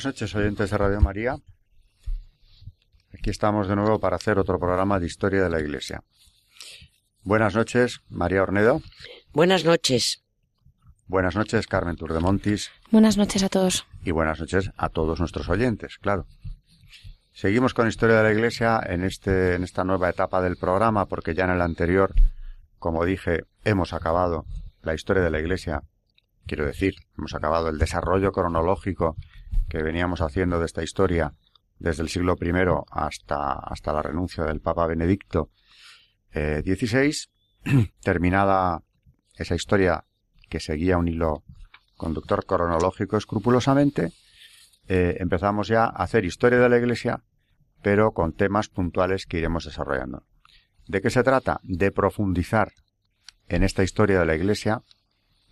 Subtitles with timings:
[0.00, 1.36] Buenas noches, oyentes de Radio María.
[3.12, 6.02] Aquí estamos de nuevo para hacer otro programa de historia de la Iglesia.
[7.22, 8.80] Buenas noches, María Ornedo.
[9.34, 10.22] Buenas noches.
[11.06, 12.70] Buenas noches, Carmen Turdemontis.
[12.90, 13.86] Buenas noches a todos.
[14.02, 16.24] Y buenas noches a todos nuestros oyentes, claro.
[17.34, 21.34] Seguimos con Historia de la Iglesia en, este, en esta nueva etapa del programa, porque
[21.34, 22.14] ya en el anterior,
[22.78, 24.46] como dije, hemos acabado
[24.80, 25.82] la historia de la Iglesia.
[26.46, 29.14] Quiero decir, hemos acabado el desarrollo cronológico
[29.68, 31.34] que veníamos haciendo de esta historia
[31.78, 32.52] desde el siglo I
[32.90, 35.50] hasta, hasta la renuncia del Papa Benedicto
[36.32, 37.12] XVI,
[38.02, 38.82] terminada
[39.36, 40.04] esa historia
[40.48, 41.44] que seguía un hilo
[41.96, 44.12] conductor cronológico escrupulosamente,
[44.88, 47.22] eh, empezamos ya a hacer historia de la Iglesia,
[47.82, 50.24] pero con temas puntuales que iremos desarrollando.
[50.86, 51.60] ¿De qué se trata?
[51.62, 52.72] De profundizar
[53.48, 54.82] en esta historia de la Iglesia,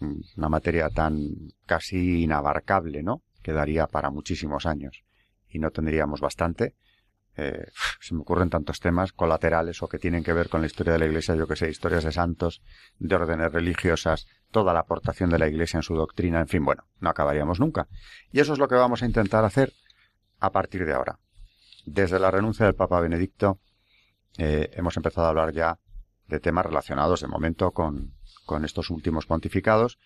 [0.00, 1.18] una materia tan
[1.66, 3.22] casi inabarcable, ¿no?
[3.48, 5.04] Quedaría para muchísimos años
[5.48, 6.74] y no tendríamos bastante.
[7.34, 7.64] Eh,
[8.00, 10.98] se me ocurren tantos temas colaterales o que tienen que ver con la historia de
[10.98, 12.60] la Iglesia, yo que sé, historias de santos,
[12.98, 16.84] de órdenes religiosas, toda la aportación de la Iglesia en su doctrina, en fin, bueno,
[17.00, 17.88] no acabaríamos nunca.
[18.32, 19.72] Y eso es lo que vamos a intentar hacer
[20.40, 21.18] a partir de ahora.
[21.86, 23.60] Desde la renuncia del Papa Benedicto
[24.36, 25.78] eh, hemos empezado a hablar ya
[26.26, 28.12] de temas relacionados de momento con,
[28.44, 29.98] con estos últimos pontificados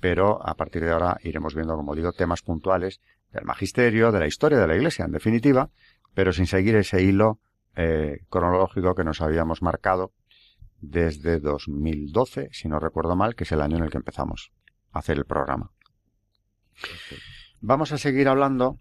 [0.00, 3.00] pero a partir de ahora iremos viendo, como digo, temas puntuales
[3.32, 5.70] del magisterio, de la historia de la Iglesia, en definitiva,
[6.14, 7.40] pero sin seguir ese hilo
[7.76, 10.12] eh, cronológico que nos habíamos marcado
[10.80, 14.52] desde 2012, si no recuerdo mal, que es el año en el que empezamos
[14.92, 15.72] a hacer el programa.
[17.60, 18.80] Vamos a seguir hablando,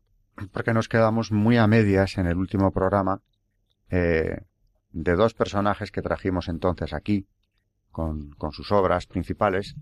[0.52, 3.22] porque nos quedamos muy a medias en el último programa,
[3.90, 4.42] eh,
[4.92, 7.28] de dos personajes que trajimos entonces aquí,
[7.92, 9.76] con, con sus obras principales,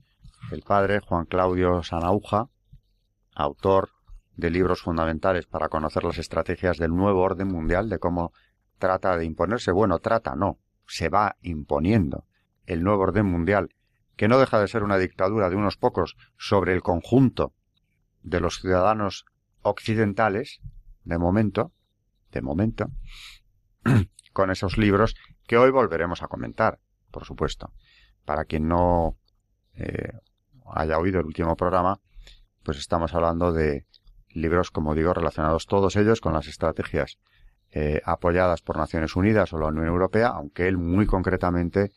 [0.51, 2.49] el padre Juan Claudio Sanauja,
[3.33, 3.89] autor
[4.35, 8.33] de libros fundamentales para conocer las estrategias del nuevo orden mundial, de cómo
[8.77, 9.71] trata de imponerse.
[9.71, 12.25] Bueno, trata, no, se va imponiendo
[12.65, 13.69] el nuevo orden mundial,
[14.15, 17.53] que no deja de ser una dictadura de unos pocos sobre el conjunto
[18.23, 19.25] de los ciudadanos
[19.61, 20.61] occidentales,
[21.03, 21.71] de momento,
[22.31, 22.87] de momento,
[24.33, 25.15] con esos libros
[25.47, 26.79] que hoy volveremos a comentar,
[27.11, 27.71] por supuesto.
[28.25, 29.17] Para quien no
[29.75, 30.13] eh,
[30.73, 31.99] haya oído el último programa,
[32.63, 33.85] pues estamos hablando de
[34.29, 37.17] libros, como digo, relacionados todos ellos con las estrategias
[37.71, 41.91] eh, apoyadas por Naciones Unidas o la Unión Europea, aunque él muy concretamente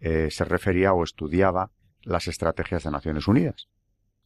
[0.00, 1.70] eh, se refería o estudiaba
[2.02, 3.68] las estrategias de Naciones Unidas,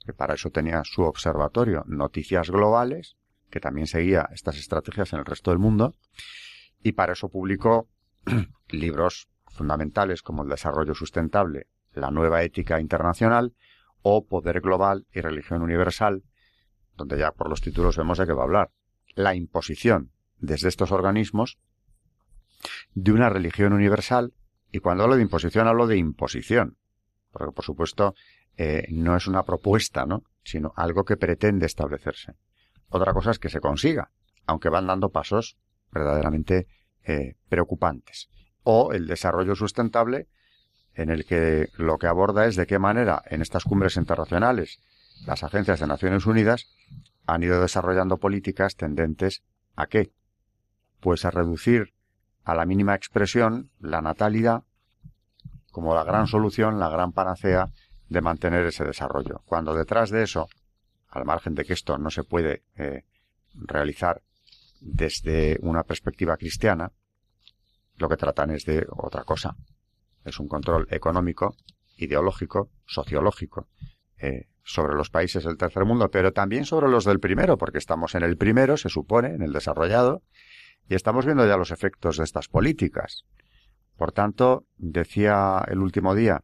[0.04, 3.16] que para eso tenía su observatorio Noticias Globales,
[3.50, 5.94] que también seguía estas estrategias en el resto del mundo,
[6.82, 7.88] y para eso publicó
[8.68, 13.54] libros fundamentales como el desarrollo sustentable, la nueva ética internacional
[14.08, 16.22] o Poder Global y Religión Universal,
[16.96, 18.70] donde ya por los títulos vemos de qué va a hablar.
[19.16, 21.58] La imposición desde estos organismos
[22.94, 24.32] de una religión universal,
[24.70, 26.76] y cuando hablo de imposición hablo de imposición,
[27.32, 28.14] porque por supuesto
[28.56, 30.22] eh, no es una propuesta, ¿no?
[30.44, 32.36] sino algo que pretende establecerse.
[32.88, 34.12] Otra cosa es que se consiga,
[34.46, 35.58] aunque van dando pasos
[35.90, 36.68] verdaderamente
[37.02, 38.28] eh, preocupantes.
[38.62, 40.28] O el desarrollo sustentable
[40.96, 44.80] en el que lo que aborda es de qué manera en estas cumbres internacionales
[45.24, 46.66] las agencias de Naciones Unidas
[47.26, 49.42] han ido desarrollando políticas tendentes
[49.74, 50.12] a qué?
[51.00, 51.92] Pues a reducir
[52.44, 54.64] a la mínima expresión la natalidad
[55.70, 57.70] como la gran solución, la gran panacea
[58.08, 59.42] de mantener ese desarrollo.
[59.44, 60.48] Cuando detrás de eso,
[61.10, 63.04] al margen de que esto no se puede eh,
[63.54, 64.22] realizar
[64.80, 66.92] desde una perspectiva cristiana,
[67.96, 69.56] lo que tratan es de otra cosa,
[70.26, 71.56] es un control económico,
[71.96, 73.68] ideológico, sociológico,
[74.18, 78.14] eh, sobre los países del tercer mundo, pero también sobre los del primero, porque estamos
[78.14, 80.22] en el primero, se supone, en el desarrollado,
[80.88, 83.24] y estamos viendo ya los efectos de estas políticas.
[83.96, 86.42] Por tanto, decía el último día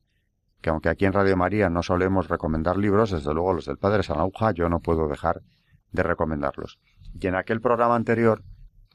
[0.62, 4.04] que aunque aquí en Radio María no solemos recomendar libros, desde luego los del Padre
[4.04, 5.42] Sanauja yo no puedo dejar
[5.90, 6.78] de recomendarlos.
[7.20, 8.44] Y en aquel programa anterior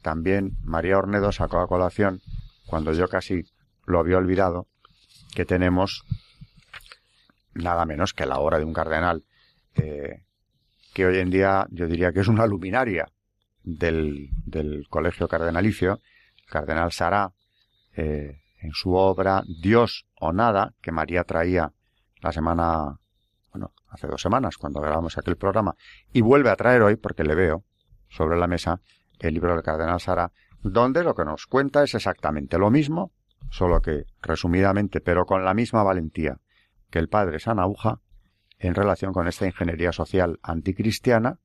[0.02, 2.22] también María Ornedo sacó a colación,
[2.66, 3.44] cuando yo casi
[3.86, 4.68] lo había olvidado,
[5.38, 6.04] que tenemos
[7.54, 9.24] nada menos que la obra de un cardenal
[9.76, 10.24] eh,
[10.96, 13.12] que hoy en día yo diría que es una luminaria
[13.62, 16.02] del, del colegio cardenalicio,
[16.40, 17.34] el cardenal Sará,
[17.96, 21.72] eh, en su obra Dios o nada, que María traía
[22.20, 23.00] la semana,
[23.52, 25.76] bueno, hace dos semanas cuando grabamos aquel programa,
[26.12, 27.64] y vuelve a traer hoy, porque le veo
[28.10, 28.82] sobre la mesa,
[29.20, 30.32] el libro del cardenal Sara,
[30.64, 33.12] donde lo que nos cuenta es exactamente lo mismo,
[33.50, 36.38] solo que resumidamente, pero con la misma valentía
[36.90, 38.00] que el padre Sanauja,
[38.60, 41.40] en relación con esta ingeniería social anticristiana,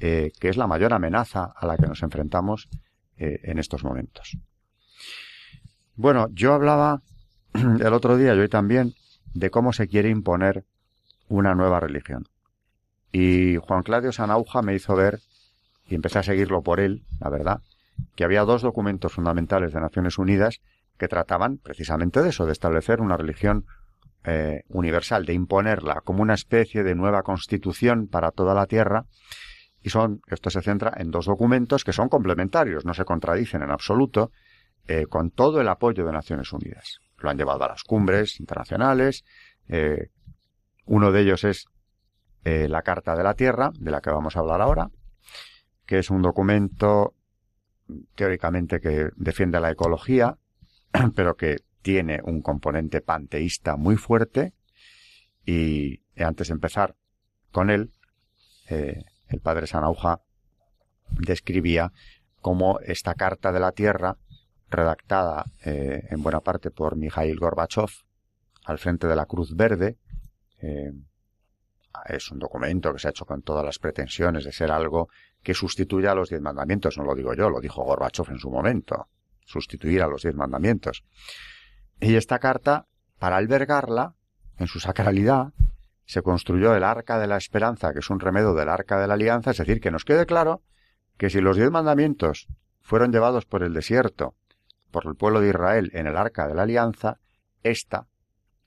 [0.00, 2.68] eh, que es la mayor amenaza a la que nos enfrentamos
[3.16, 4.38] eh, en estos momentos.
[5.96, 7.02] Bueno, yo hablaba
[7.54, 8.94] el otro día y hoy también
[9.34, 10.64] de cómo se quiere imponer
[11.28, 12.28] una nueva religión.
[13.12, 15.20] Y Juan Claudio Sanauja me hizo ver,
[15.88, 17.62] y empecé a seguirlo por él, la verdad,
[18.14, 20.60] que había dos documentos fundamentales de Naciones Unidas
[20.98, 23.64] que trataban precisamente de eso, de establecer una religión
[24.24, 29.06] eh, universal, de imponerla como una especie de nueva constitución para toda la Tierra.
[29.80, 33.70] Y son, esto se centra en dos documentos que son complementarios, no se contradicen en
[33.70, 34.32] absoluto,
[34.88, 36.98] eh, con todo el apoyo de Naciones Unidas.
[37.18, 39.24] Lo han llevado a las cumbres internacionales.
[39.68, 40.10] Eh,
[40.84, 41.66] uno de ellos es
[42.44, 44.88] la Carta de la Tierra, de la que vamos a hablar ahora,
[45.84, 47.14] que es un documento
[48.14, 50.38] teóricamente que defiende la ecología,
[51.14, 54.52] pero que tiene un componente panteísta muy fuerte.
[55.44, 56.94] Y antes de empezar
[57.52, 57.90] con él,
[58.68, 60.20] el padre Sanauja
[61.10, 61.92] describía
[62.40, 64.16] cómo esta Carta de la Tierra
[64.70, 67.90] redactada eh, en buena parte por Mikhail Gorbachev
[68.64, 69.96] al frente de la Cruz Verde.
[70.60, 70.92] Eh,
[72.06, 75.08] es un documento que se ha hecho con todas las pretensiones de ser algo
[75.42, 76.96] que sustituya a los diez mandamientos.
[76.98, 79.08] No lo digo yo, lo dijo Gorbachev en su momento.
[79.48, 81.04] Sustituir a los diez mandamientos.
[82.00, 82.86] Y esta carta,
[83.18, 84.14] para albergarla,
[84.58, 85.52] en su sacralidad,
[86.04, 89.14] se construyó el Arca de la Esperanza, que es un remedio del Arca de la
[89.14, 90.62] Alianza, es decir, que nos quede claro
[91.16, 92.46] que si los diez mandamientos
[92.82, 94.34] fueron llevados por el desierto
[94.90, 97.18] por el pueblo de Israel en el arca de la alianza,
[97.62, 98.06] esta,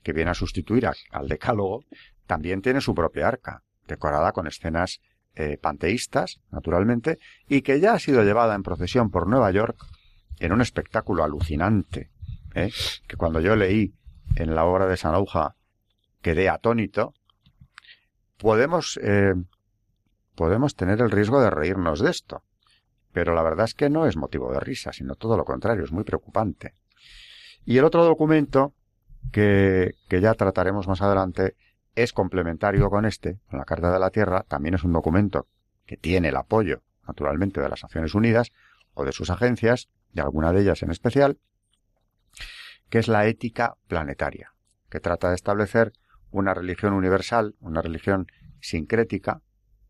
[0.02, 1.84] que viene a sustituir al decálogo,
[2.26, 5.00] también tiene su propia arca, decorada con escenas
[5.34, 7.18] eh, panteístas, naturalmente,
[7.48, 9.76] y que ya ha sido llevada en procesión por Nueva York
[10.42, 12.10] en un espectáculo alucinante,
[12.54, 12.70] ¿eh?
[13.06, 13.94] que cuando yo leí
[14.34, 15.54] en la obra de Sanauja
[16.20, 17.14] quedé atónito,
[18.38, 19.34] podemos, eh,
[20.34, 22.42] podemos tener el riesgo de reírnos de esto,
[23.12, 25.92] pero la verdad es que no es motivo de risa, sino todo lo contrario, es
[25.92, 26.74] muy preocupante.
[27.64, 28.74] Y el otro documento,
[29.30, 31.54] que, que ya trataremos más adelante,
[31.94, 35.46] es complementario con este, con la Carta de la Tierra, también es un documento
[35.86, 38.50] que tiene el apoyo, naturalmente, de las Naciones Unidas
[38.94, 41.38] o de sus agencias, de alguna de ellas en especial,
[42.88, 44.52] que es la ética planetaria,
[44.90, 45.92] que trata de establecer
[46.30, 48.26] una religión universal, una religión
[48.60, 49.40] sincrética,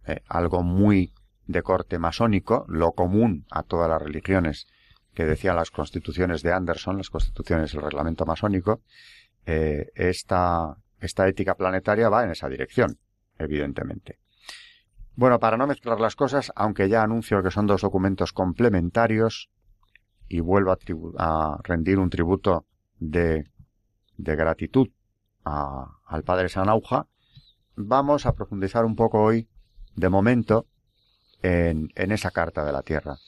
[0.07, 1.13] eh, algo muy
[1.47, 4.67] de corte masónico, lo común a todas las religiones
[5.15, 8.83] que decían las constituciones de Anderson, las constituciones del reglamento masónico,
[9.45, 12.99] eh, esta, esta ética planetaria va en esa dirección,
[13.39, 14.19] evidentemente.
[15.15, 19.51] Bueno, para no mezclar las cosas, aunque ya anuncio que son dos documentos complementarios,
[20.33, 20.75] y vuelvo
[21.19, 22.65] a, rendir un tributo
[22.99, 23.45] de,
[24.17, 24.89] de gratitud
[25.45, 27.07] al padre Sanauja,
[27.77, 29.47] vamos a profundizar un poco hoy,
[29.95, 30.67] de momento,
[31.43, 33.19] en, en esa carta de la Tierra.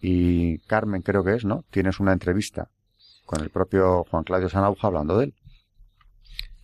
[0.00, 1.64] Y Carmen, creo que es, ¿no?
[1.70, 2.70] Tienes una entrevista
[3.24, 5.34] con el propio Juan Claudio Sanauja hablando de él.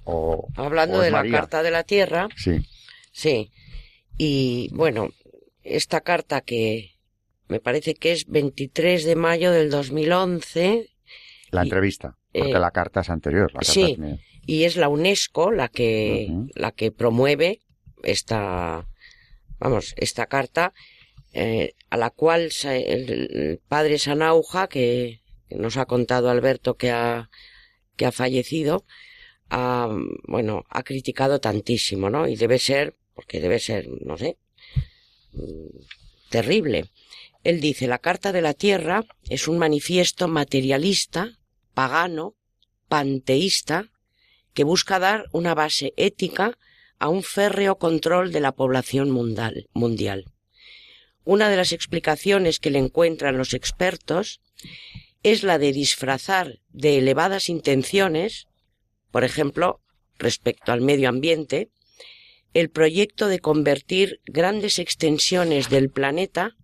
[0.02, 2.28] O, hablando de la Carta de la Tierra.
[2.36, 2.66] Sí.
[3.12, 3.52] Sí.
[4.18, 5.10] Y bueno,
[5.62, 6.93] esta carta que
[7.54, 10.90] me parece que es 23 de mayo del 2011.
[11.52, 13.54] La entrevista, porque eh, la carta es anterior.
[13.54, 13.96] La sí,
[14.44, 17.61] y es la UNESCO la que, la que promueve
[18.02, 18.88] esta,
[19.61, 20.75] vamos, esta carta
[21.32, 25.20] eh, a la cual el, padre Sanauja, que,
[25.50, 27.30] nos ha contado Alberto que ha,
[27.94, 28.84] que ha fallecido,
[29.49, 29.96] ha,
[30.26, 32.26] bueno, ha criticado tantísimo, ¿no?
[32.26, 34.38] Y debe ser, porque debe ser, no sé,
[35.34, 35.68] mm,
[36.30, 36.90] terrible.
[37.44, 41.38] Él dice, la Carta de la Tierra es un manifiesto materialista,
[41.74, 42.34] pagano,
[42.88, 43.90] panteísta,
[44.54, 46.58] que busca dar una base ética
[46.98, 50.24] a un férreo control de la población mundial.
[51.24, 54.40] Una de las explicaciones que le encuentran los expertos
[55.22, 58.46] es la de disfrazar de elevadas intenciones,
[59.10, 59.80] por ejemplo,
[60.18, 61.68] respecto al medio ambiente,
[62.54, 66.56] el proyecto de convertir grandes extensiones del planeta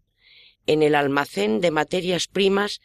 [0.70, 2.80] en el almacén de materias primas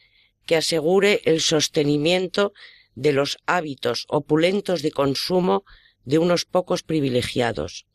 [0.47, 2.51] que asegure el sostenimiento
[2.95, 5.65] de los hábitos opulentos de consumo
[6.03, 7.85] de unos pocos privilegiados.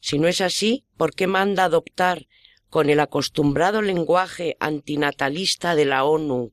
[0.00, 2.26] Si no es así, ¿por qué manda adoptar
[2.68, 6.52] con el acostumbrado lenguaje antinatalista de la ONU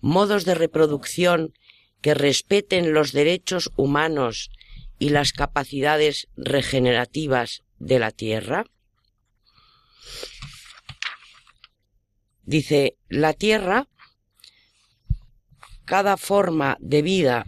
[0.00, 1.52] modos de reproducción
[2.00, 4.50] que respeten los derechos humanos
[5.00, 8.66] y las capacidades regenerativas de la Tierra?
[12.46, 13.88] Dice, la Tierra,
[15.84, 17.46] cada forma de vida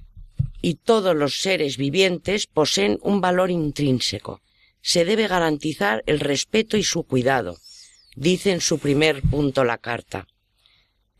[0.62, 4.41] y todos los seres vivientes poseen un valor intrínseco.
[4.81, 7.59] Se debe garantizar el respeto y su cuidado,
[8.15, 10.26] dice en su primer punto la carta.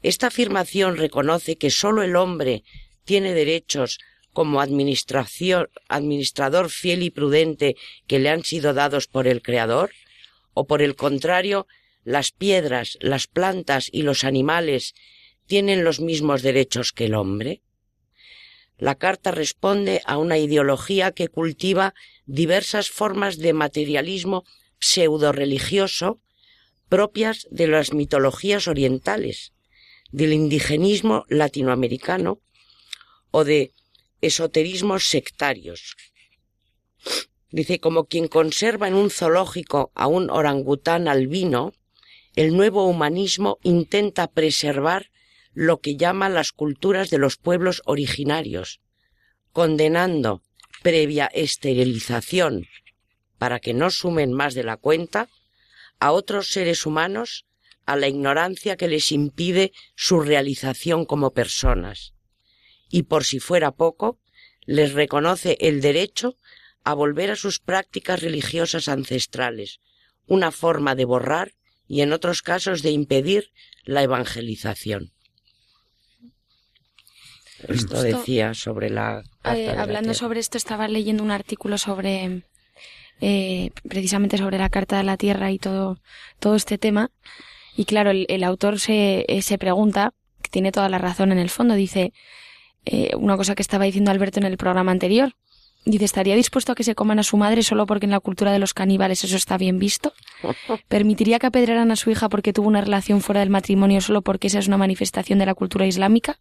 [0.03, 2.63] Esta afirmación reconoce que sólo el hombre
[3.05, 3.99] tiene derechos
[4.37, 9.93] como administrador fiel y prudente que le han sido dados por el Creador?
[10.53, 11.67] ¿O por el contrario,
[12.07, 14.95] las piedras, las plantas y los animales
[15.47, 17.63] tienen los mismos derechos que el hombre?
[18.79, 21.95] La carta responde a una ideología que cultiva
[22.25, 24.45] diversas formas de materialismo
[24.79, 26.21] pseudo-religioso
[26.89, 29.53] propias de las mitologías orientales,
[30.13, 32.41] del indigenismo latinoamericano
[33.33, 33.73] o de
[34.21, 35.97] esoterismos sectarios.
[37.51, 41.73] Dice, como quien conserva en un zoológico a un orangután albino,
[42.37, 45.11] el nuevo humanismo intenta preservar
[45.55, 48.81] lo que llama las culturas de los pueblos originarios,
[49.53, 50.43] condenando,
[50.83, 52.67] previa esterilización,
[53.39, 55.29] para que no sumen más de la cuenta,
[55.99, 57.47] a otros seres humanos
[57.87, 62.13] a la ignorancia que les impide su realización como personas.
[62.91, 64.21] Y por si fuera poco,
[64.67, 66.37] les reconoce el derecho
[66.85, 69.81] a volver a sus prácticas religiosas ancestrales,
[70.27, 71.53] una forma de borrar
[71.89, 73.51] y en otros casos de impedir
[73.85, 75.13] la evangelización.
[77.69, 79.23] Esto decía sobre la...
[79.45, 82.43] Eh, hablando sobre esto, estaba leyendo un artículo sobre...
[83.23, 85.99] Eh, precisamente sobre la Carta de la Tierra y todo,
[86.39, 87.11] todo este tema.
[87.75, 90.13] Y claro, el, autor se, eh, se pregunta,
[90.43, 92.13] que tiene toda la razón en el fondo, dice
[93.19, 95.33] una cosa que estaba diciendo Alberto en el programa anterior.
[95.89, 98.51] Dice, ¿estaría dispuesto a que se coman a su madre solo porque en la cultura
[98.51, 100.13] de los caníbales eso está bien visto?
[100.89, 104.49] ¿Permitiría que apedrearan a su hija porque tuvo una relación fuera del matrimonio solo porque
[104.49, 106.41] esa es una manifestación de la cultura islámica?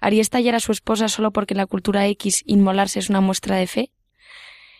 [0.00, 3.54] ¿Haría estallar a su esposa solo porque en la cultura X inmolarse es una muestra
[3.54, 3.92] de fe?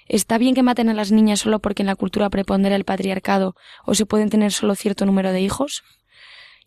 [0.07, 3.55] ¿Está bien que maten a las niñas solo porque en la cultura prepondera el patriarcado
[3.87, 5.85] o se pueden tener solo cierto número de hijos?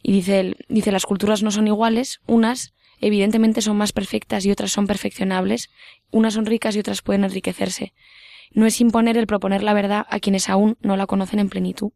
[0.02, 4.52] Y dice él, dice las culturas no son iguales, unas evidentemente son más perfectas y
[4.52, 5.70] otras son perfeccionables,
[6.12, 7.94] unas son ricas y otras pueden enriquecerse.
[8.52, 11.92] No es imponer el proponer la verdad a quienes aún no la conocen en plenitud.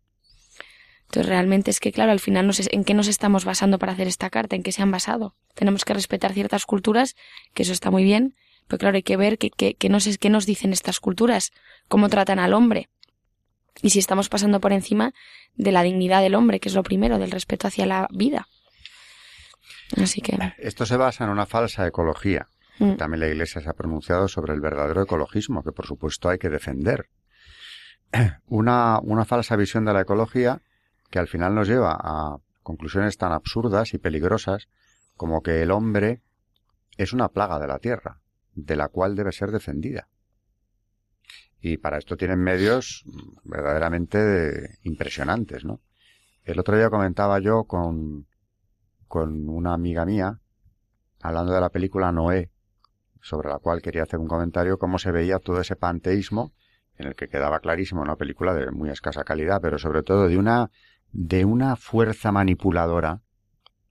[1.05, 3.91] Entonces realmente es que, claro, al final no sé en qué nos estamos basando para
[3.91, 5.36] hacer esta carta, en qué se han basado.
[5.55, 7.15] Tenemos que respetar ciertas culturas,
[7.53, 8.36] que eso está muy bien,
[8.67, 11.51] pero claro, hay que ver qué, qué, qué, nos, qué nos dicen estas culturas,
[11.89, 12.89] cómo tratan al hombre.
[13.81, 15.13] Y si estamos pasando por encima
[15.55, 18.48] de la dignidad del hombre, que es lo primero, del respeto hacia la vida.
[19.98, 20.38] Así que.
[20.57, 22.48] Esto se basa en una falsa ecología.
[22.79, 22.95] Mm.
[22.95, 26.50] También la Iglesia se ha pronunciado sobre el verdadero ecologismo, que por supuesto hay que
[26.50, 27.10] defender.
[28.48, 30.62] Una, una falsa visión de la ecología
[31.10, 34.67] que al final nos lleva a conclusiones tan absurdas y peligrosas
[35.15, 36.21] como que el hombre
[36.98, 38.19] es una plaga de la tierra,
[38.53, 40.07] de la cual debe ser defendida.
[41.62, 43.03] Y para esto tienen medios
[43.43, 45.79] verdaderamente impresionantes, ¿no?
[46.43, 48.25] El otro día comentaba yo con,
[49.12, 50.39] con una amiga mía,
[51.22, 52.50] hablando de la película Noé,
[53.20, 56.53] sobre la cual quería hacer un comentario, cómo se veía todo ese panteísmo,
[56.96, 60.38] en el que quedaba clarísimo una película de muy escasa calidad, pero sobre todo de
[60.38, 60.72] una
[61.12, 63.20] de una fuerza manipuladora,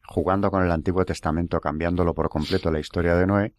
[0.06, 3.54] jugando con el Antiguo Testamento, cambiándolo por completo la historia de Noé,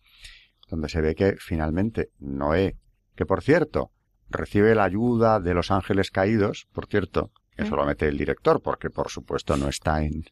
[0.67, 2.75] donde se ve que finalmente Noé,
[3.15, 3.91] que por cierto,
[4.29, 8.89] recibe la ayuda de los ángeles caídos, por cierto, eso lo mete el director, porque
[8.89, 10.23] por supuesto no está en,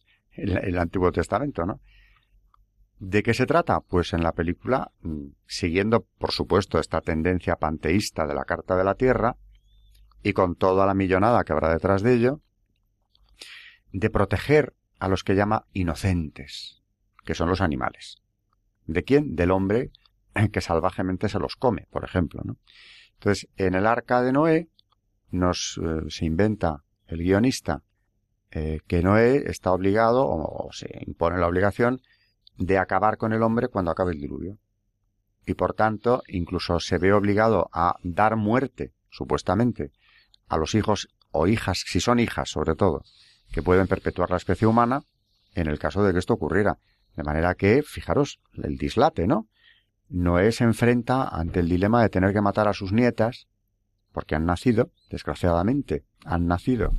[0.44, 1.80] el Antiguo Testamento, ¿no?
[3.00, 3.80] ¿De qué se trata?
[3.80, 8.84] Pues en la película, mm, siguiendo por supuesto esta tendencia panteísta de la Carta de
[8.84, 9.38] la Tierra,
[10.22, 12.42] y con toda la millonada que habrá detrás de ello,
[13.92, 16.84] de proteger a los que llama inocentes,
[17.24, 18.22] que son los animales.
[18.86, 19.36] ¿De quién?
[19.36, 19.92] Del hombre
[20.48, 22.42] que salvajemente se los come, por ejemplo.
[22.46, 22.58] ¿no?
[23.16, 24.70] Entonces, en el arca de Noé
[25.32, 27.84] nos eh, se inventa el guionista
[28.52, 32.02] eh, que Noé está obligado, o, se impone la obligación,
[32.58, 34.58] de acabar con el hombre cuando acabe el diluvio.
[35.46, 39.92] Y por tanto, incluso se ve obligado a dar muerte, supuestamente,
[40.48, 43.04] a los hijos o hijas, si son hijas sobre todo,
[43.52, 45.04] que pueden perpetuar la especie humana
[45.54, 46.78] en el caso de que esto ocurriera.
[47.16, 49.48] De manera que, fijaros, el dislate, ¿no?
[50.10, 53.48] Noé se enfrenta ante el dilema de tener que matar a sus nietas,
[54.12, 56.94] porque han nacido, desgraciadamente, han nacido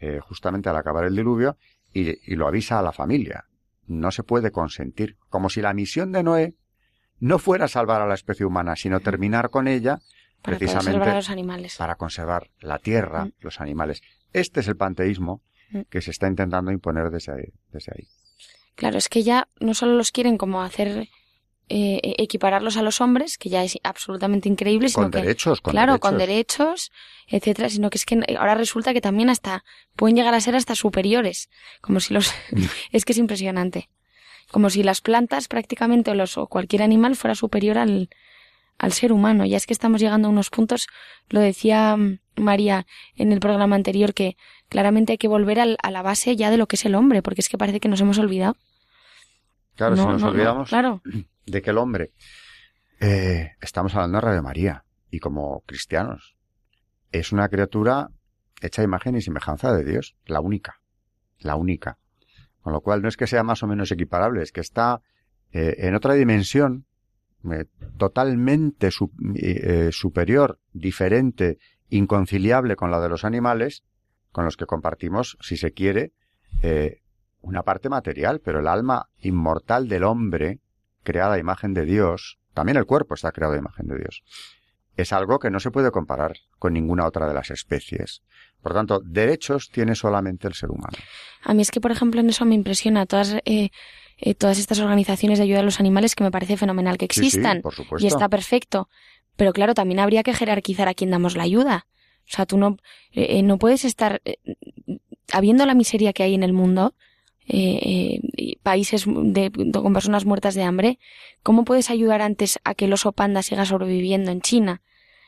[0.00, 1.56] eh, justamente al acabar el diluvio,
[1.92, 3.46] y, lo avisa a la familia.
[3.86, 5.16] No se puede consentir.
[5.28, 6.54] Como si la misión de Noé
[7.20, 10.00] no fuera salvar a la especie humana, sino terminar con ella
[10.42, 11.04] precisamente
[11.78, 13.32] para conservar la tierra, mm.
[13.40, 14.02] los animales.
[14.32, 15.80] Este es el panteísmo mm.
[15.90, 18.08] que se está intentando imponer desde desde ahí.
[18.76, 21.08] Claro, es que ya no solo los quieren como hacer
[21.68, 24.88] eh, e-, equipararlos a los hombres, que ya es absolutamente increíble.
[24.88, 26.90] Sino con derechos, con Claro, con derechos,
[27.26, 29.64] etcétera, sino que es que ahora resulta que también hasta
[29.96, 32.32] pueden llegar a ser hasta superiores, como si los...
[32.92, 33.88] es que es impresionante.
[34.50, 38.08] Como si las plantas prácticamente o, los, o cualquier animal fuera superior al,
[38.78, 39.44] al ser humano.
[39.44, 40.86] Ya es que estamos llegando a unos puntos,
[41.28, 44.36] lo decía mm, María en el programa anterior, que
[44.68, 47.42] claramente hay que volver a la base ya de lo que es el hombre, porque
[47.42, 48.56] es que parece que nos hemos olvidado.
[49.76, 51.02] Claro, si nos olvidamos claro
[51.50, 52.12] de que el hombre,
[53.00, 56.36] eh, estamos hablando de Radio María, y como cristianos,
[57.12, 58.10] es una criatura
[58.60, 60.80] hecha imagen y semejanza de Dios, la única,
[61.38, 61.98] la única.
[62.60, 65.00] Con lo cual no es que sea más o menos equiparable, es que está
[65.52, 66.86] eh, en otra dimensión
[67.50, 67.64] eh,
[67.96, 73.84] totalmente superior, diferente, inconciliable con la de los animales,
[74.32, 76.12] con los que compartimos, si se quiere,
[77.40, 80.60] una parte material, pero el alma inmortal del hombre
[81.08, 84.22] creada a imagen de Dios, también el cuerpo está creado a imagen de Dios.
[84.94, 88.22] Es algo que no se puede comparar con ninguna otra de las especies.
[88.60, 90.98] Por tanto, derechos tiene solamente el ser humano.
[91.44, 93.70] A mí es que, por ejemplo, en eso me impresiona todas, eh,
[94.18, 97.62] eh, todas estas organizaciones de ayuda a los animales que me parece fenomenal que existan.
[97.98, 98.90] y está perfecto.
[99.36, 101.86] Pero claro, también habría que jerarquizar a quién damos la ayuda.
[102.26, 102.76] O sea, tú no,
[103.12, 104.20] eh, no puedes estar,
[105.32, 106.94] habiendo la miseria que hay en el mundo,
[107.48, 110.98] eh, eh países de, con personas muertas de hambre,
[111.42, 114.82] ¿cómo puedes ayudar antes a que el oso panda siga sobreviviendo en China?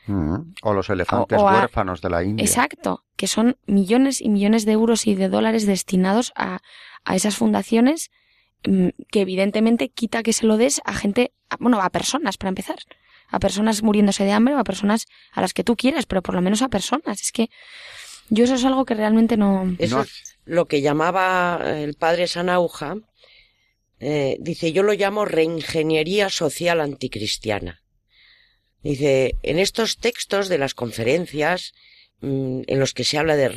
[0.06, 2.44] Mm, o los elefantes huérfanos de la India.
[2.44, 6.61] Exacto, que son millones y millones de euros y de dólares destinados a,
[7.04, 8.11] a esas fundaciones
[8.66, 12.78] mm, que evidentemente quita que se lo des a gente, bueno, a personas para empezar,
[13.28, 16.35] a personas muriéndose de hambre o a personas a las que tú quieras, pero por
[16.35, 17.20] lo menos a personas.
[17.22, 17.48] Es que
[18.28, 19.74] yo eso es algo que realmente no...
[19.78, 22.96] Eso es lo que llamaba el padre Sanauja,
[24.00, 27.84] eh, dice, yo lo llamo reingeniería social anticristiana.
[28.82, 31.72] Dice, en estos textos de las conferencias,
[32.20, 33.48] mm, en los que se habla de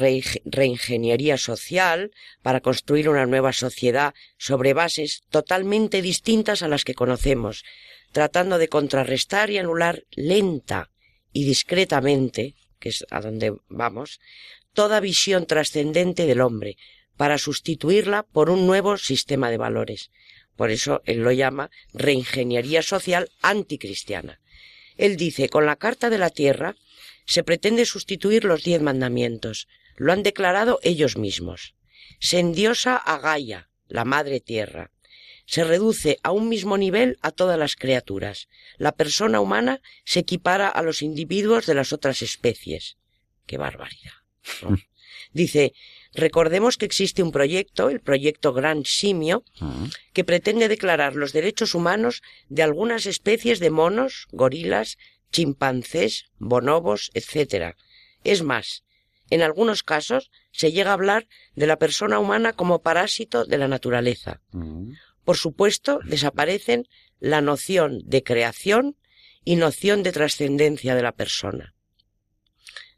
[0.45, 2.11] reingeniería social
[2.43, 7.63] para construir una nueva sociedad sobre bases totalmente distintas a las que conocemos,
[8.11, 10.91] tratando de contrarrestar y anular lenta
[11.31, 14.19] y discretamente, que es a donde vamos,
[14.73, 16.77] toda visión trascendente del hombre,
[17.17, 20.11] para sustituirla por un nuevo sistema de valores.
[20.55, 24.39] Por eso él lo llama reingeniería social anticristiana.
[24.97, 26.75] Él dice, con la Carta de la Tierra
[27.25, 29.67] se pretende sustituir los diez mandamientos.
[29.95, 31.75] Lo han declarado ellos mismos.
[32.19, 34.91] Se endiosa a Gaia, la Madre Tierra.
[35.45, 38.47] Se reduce a un mismo nivel a todas las criaturas.
[38.77, 42.97] La persona humana se equipara a los individuos de las otras especies.
[43.45, 44.22] ¡Qué barbaridad!
[45.33, 45.73] Dice,
[46.13, 49.87] recordemos que existe un proyecto, el proyecto Gran Simio, ah.
[50.13, 54.97] que pretende declarar los derechos humanos de algunas especies de monos, gorilas,
[55.31, 57.75] chimpancés, bonobos, etc.
[58.23, 58.83] Es más,
[59.29, 63.67] en algunos casos se llega a hablar de la persona humana como parásito de la
[63.67, 64.41] naturaleza.
[64.53, 64.83] Ah.
[65.25, 66.87] Por supuesto, desaparecen
[67.19, 68.97] la noción de creación
[69.45, 71.73] y noción de trascendencia de la persona.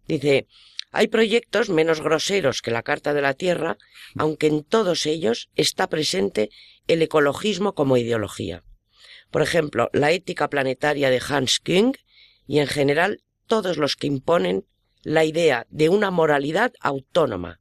[0.07, 0.47] Dice,
[0.95, 3.77] hay proyectos menos groseros que la Carta de la Tierra,
[4.17, 6.49] aunque en todos ellos está presente
[6.87, 8.63] el ecologismo como ideología.
[9.29, 11.97] Por ejemplo, la ética planetaria de Hans Küng
[12.47, 14.65] y en general todos los que imponen
[15.03, 17.59] la idea de una moralidad autónoma,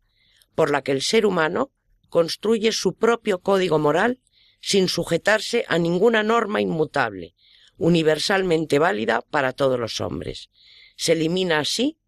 [0.55, 1.73] por la que el ser humano
[2.09, 4.21] construye su propio código moral
[4.61, 7.35] sin sujetarse a ninguna norma inmutable,
[7.79, 10.51] universalmente válida para todos los hombres.
[10.95, 11.99] Se elimina así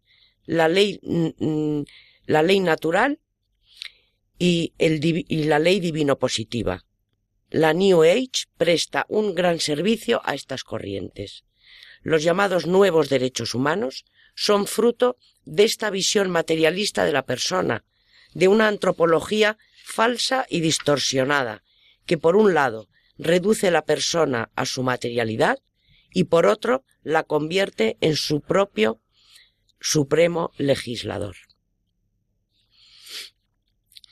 [0.47, 0.99] la ley,
[2.25, 3.19] la ley natural
[4.39, 6.83] y, el, y la ley divino positiva.
[7.49, 11.43] La New Age presta un gran servicio a estas corrientes.
[12.01, 14.05] Los llamados nuevos derechos humanos
[14.35, 17.85] son fruto de esta visión materialista de la persona,
[18.33, 21.63] de una antropología falsa y distorsionada,
[22.05, 25.59] que por un lado reduce la persona a su materialidad
[26.13, 29.01] y por otro la convierte en su propio
[29.79, 31.35] supremo legislador.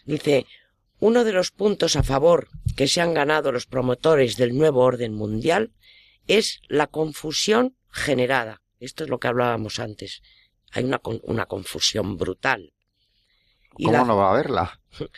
[0.05, 0.45] Dice,
[0.99, 5.13] uno de los puntos a favor que se han ganado los promotores del nuevo orden
[5.13, 5.71] mundial
[6.27, 8.61] es la confusión generada.
[8.79, 10.21] Esto es lo que hablábamos antes.
[10.71, 12.73] Hay una, una confusión brutal.
[13.73, 14.81] ¿Cómo no va a haberla?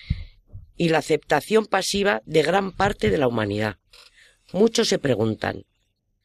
[0.80, 3.80] Y la aceptación pasiva de gran parte de la humanidad.
[4.54, 5.66] Muchos se preguntan,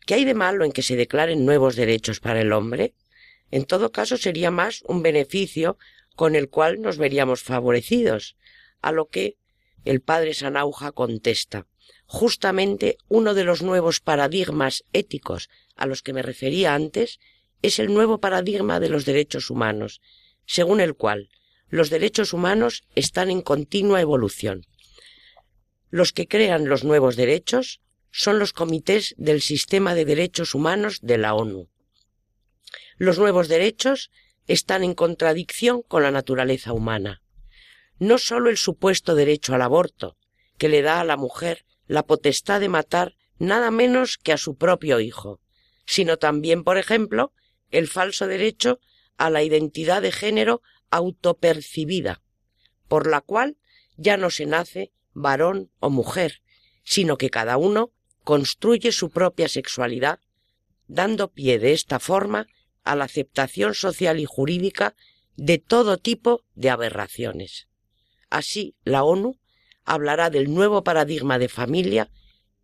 [0.05, 2.93] ¿qué hay de malo en que se declaren nuevos derechos para el hombre?
[3.53, 5.79] En todo caso sería más un beneficio
[6.17, 8.37] con el cual nos veríamos favorecidos,
[8.81, 9.37] a lo que
[9.85, 11.67] el padre Sanauja contesta.
[12.07, 17.21] Justamente uno de los nuevos paradigmas éticos a los que me refería antes
[17.61, 20.01] es el nuevo paradigma de los derechos humanos,
[20.47, 21.29] según el cual
[21.69, 24.67] los derechos humanos están en continua evolución.
[25.91, 31.19] Los que crean los nuevos derechos son los comités del sistema de derechos humanos de
[31.19, 31.69] la ONU.
[32.97, 34.11] Los nuevos derechos
[34.47, 37.23] están en contradicción con la naturaleza humana.
[37.99, 40.17] No sólo el supuesto derecho al aborto,
[40.59, 44.57] que le da a la mujer la potestad de matar nada menos que a su
[44.57, 45.41] propio hijo,
[45.87, 47.33] sino también, por ejemplo,
[47.71, 48.79] el falso derecho
[49.17, 52.23] a la identidad de género autopercibida,
[52.89, 53.57] por la cual
[53.97, 56.43] ya no se nace varón o mujer,
[56.85, 57.93] sino que cada uno
[58.25, 60.21] construye su propia sexualidad,
[60.87, 62.47] dando pie de esta forma
[62.85, 64.95] a la aceptación social y jurídica
[65.37, 67.69] de todo tipo de aberraciones.
[68.31, 69.39] Así, la ONU
[69.85, 72.11] hablará del nuevo paradigma de familia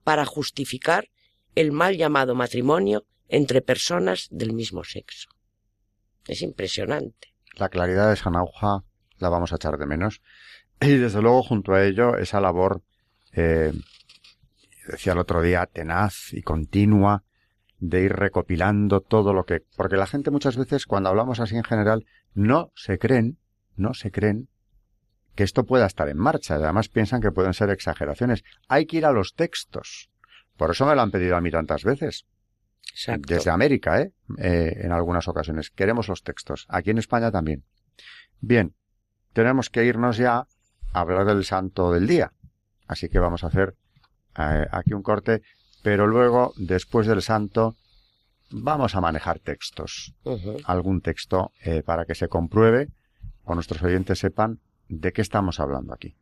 [0.05, 1.09] para justificar
[1.55, 5.29] el mal llamado matrimonio entre personas del mismo sexo.
[6.27, 7.35] Es impresionante.
[7.55, 8.85] La claridad de Sanauja
[9.19, 10.23] la vamos a echar de menos.
[10.81, 12.83] Y desde luego, junto a ello, esa labor,
[13.33, 13.73] eh,
[14.87, 17.25] decía el otro día, tenaz y continua
[17.79, 19.63] de ir recopilando todo lo que...
[19.77, 23.39] Porque la gente muchas veces, cuando hablamos así en general, no se creen,
[23.77, 24.49] no se creen
[25.35, 26.57] que esto pueda estar en marcha.
[26.57, 28.43] Además piensan que pueden ser exageraciones.
[28.69, 30.11] Hay que ir a los textos.
[30.57, 32.27] Por eso me lo han pedido a mí tantas veces.
[33.21, 34.13] Desde América, ¿eh?
[34.39, 34.81] ¿eh?
[34.83, 35.71] En algunas ocasiones.
[35.71, 36.67] Queremos los textos.
[36.69, 37.63] Aquí en España también.
[38.41, 38.75] Bien,
[39.33, 40.49] tenemos que irnos ya
[40.93, 42.33] a hablar del santo del día.
[42.89, 43.77] Así que vamos a hacer
[44.37, 45.43] eh, aquí un corte
[45.83, 47.77] pero luego, después del santo,
[48.51, 50.15] vamos a manejar textos.
[50.65, 52.89] Algún texto eh, para que se compruebe
[53.45, 56.15] o nuestros oyentes sepan de qué estamos hablando aquí.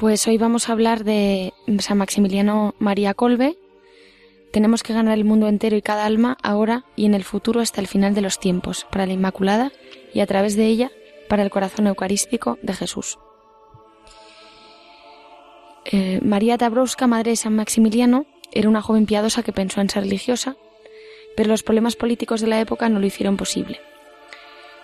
[0.00, 3.58] Pues hoy vamos a hablar de San Maximiliano María Colbe,
[4.52, 7.80] tenemos que ganar el mundo entero y cada alma ahora y en el futuro hasta
[7.80, 9.72] el final de los tiempos, para la Inmaculada
[10.12, 10.90] y a través de ella
[11.28, 13.18] para el corazón eucarístico de Jesús.
[15.84, 20.02] Eh, María Dabrowska, madre de San Maximiliano, era una joven piadosa que pensó en ser
[20.02, 20.56] religiosa,
[21.36, 23.80] pero los problemas políticos de la época no lo hicieron posible.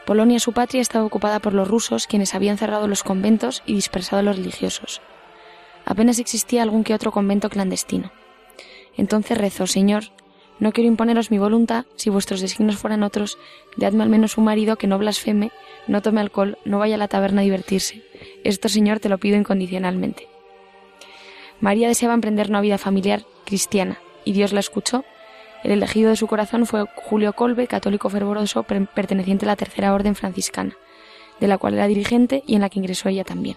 [0.07, 4.21] Polonia, su patria, estaba ocupada por los rusos, quienes habían cerrado los conventos y dispersado
[4.21, 5.03] a los religiosos.
[5.85, 8.13] Apenas existía algún que otro convento clandestino.
[8.97, 10.05] Entonces rezó, Señor,
[10.59, 13.39] no quiero imponeros mi voluntad, si vuestros designios fueran otros,
[13.77, 15.53] dadme al menos un marido que no blasfeme,
[15.87, 18.03] no tome alcohol, no vaya a la taberna a divertirse.
[18.43, 20.29] Esto, Señor, te lo pido incondicionalmente.
[21.61, 25.05] María deseaba emprender una vida familiar cristiana, y Dios la escuchó.
[25.63, 30.15] El elegido de su corazón fue Julio Colbe, católico fervoroso perteneciente a la Tercera Orden
[30.15, 30.77] Franciscana,
[31.41, 33.57] de la cual era dirigente y en la que ingresó ella también.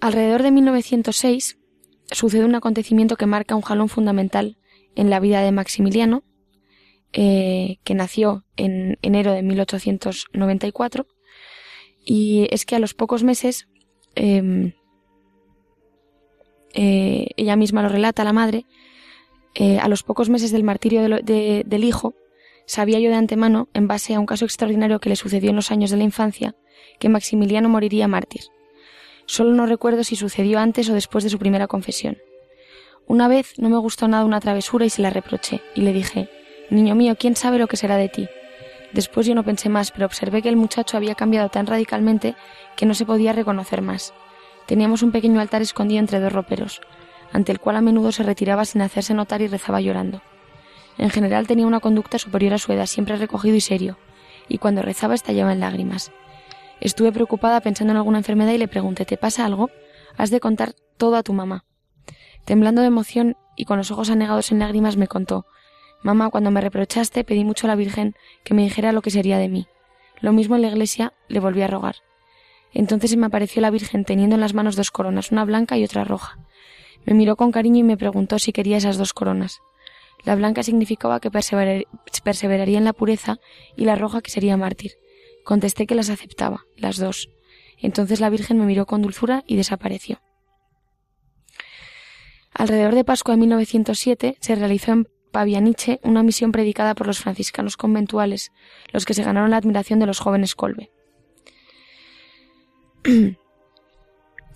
[0.00, 1.57] Alrededor de 1906,
[2.10, 4.56] sucede un acontecimiento que marca un jalón fundamental
[4.94, 6.24] en la vida de Maximiliano,
[7.12, 11.06] eh, que nació en enero de 1894,
[12.04, 13.68] y es que a los pocos meses,
[14.14, 14.72] em,
[16.74, 18.66] eh, ella misma lo relata, la madre,
[19.54, 22.14] eh, a los pocos meses del martirio del hijo,
[22.66, 25.70] sabía yo de antemano, en base a un caso extraordinario que le sucedió en los
[25.70, 26.54] años de la infancia,
[26.98, 28.42] que Maximiliano moriría mártir.
[29.28, 32.16] Solo no recuerdo si sucedió antes o después de su primera confesión.
[33.06, 36.30] Una vez no me gustó nada una travesura y se la reproché, y le dije,
[36.70, 38.26] Niño mío, ¿quién sabe lo que será de ti?
[38.94, 42.36] Después yo no pensé más, pero observé que el muchacho había cambiado tan radicalmente
[42.74, 44.14] que no se podía reconocer más.
[44.64, 46.80] Teníamos un pequeño altar escondido entre dos roperos,
[47.30, 50.22] ante el cual a menudo se retiraba sin hacerse notar y rezaba llorando.
[50.96, 53.98] En general tenía una conducta superior a su edad, siempre recogido y serio,
[54.48, 56.12] y cuando rezaba estallaba en lágrimas.
[56.80, 59.70] Estuve preocupada pensando en alguna enfermedad y le pregunté ¿Te pasa algo?
[60.16, 61.64] Has de contar todo a tu mamá.
[62.44, 65.46] Temblando de emoción y con los ojos anegados en lágrimas me contó
[66.02, 68.14] Mamá, cuando me reprochaste pedí mucho a la Virgen
[68.44, 69.66] que me dijera lo que sería de mí.
[70.20, 71.96] Lo mismo en la iglesia le volví a rogar.
[72.72, 75.84] Entonces se me apareció la Virgen teniendo en las manos dos coronas, una blanca y
[75.84, 76.38] otra roja.
[77.04, 79.60] Me miró con cariño y me preguntó si quería esas dos coronas.
[80.24, 83.38] La blanca significaba que perseveraría en la pureza
[83.76, 84.92] y la roja que sería mártir.
[85.48, 87.30] Contesté que las aceptaba, las dos.
[87.78, 90.20] Entonces la Virgen me miró con dulzura y desapareció.
[92.52, 97.78] Alrededor de Pascua de 1907 se realizó en Pavianiche una misión predicada por los franciscanos
[97.78, 98.52] conventuales,
[98.92, 100.90] los que se ganaron la admiración de los jóvenes Colbe.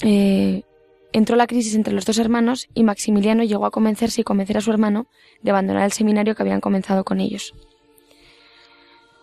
[0.05, 0.65] Eh,
[1.13, 4.61] entró la crisis entre los dos hermanos y Maximiliano llegó a convencerse y convencer a
[4.61, 5.07] su hermano
[5.43, 7.55] de abandonar el seminario que habían comenzado con ellos.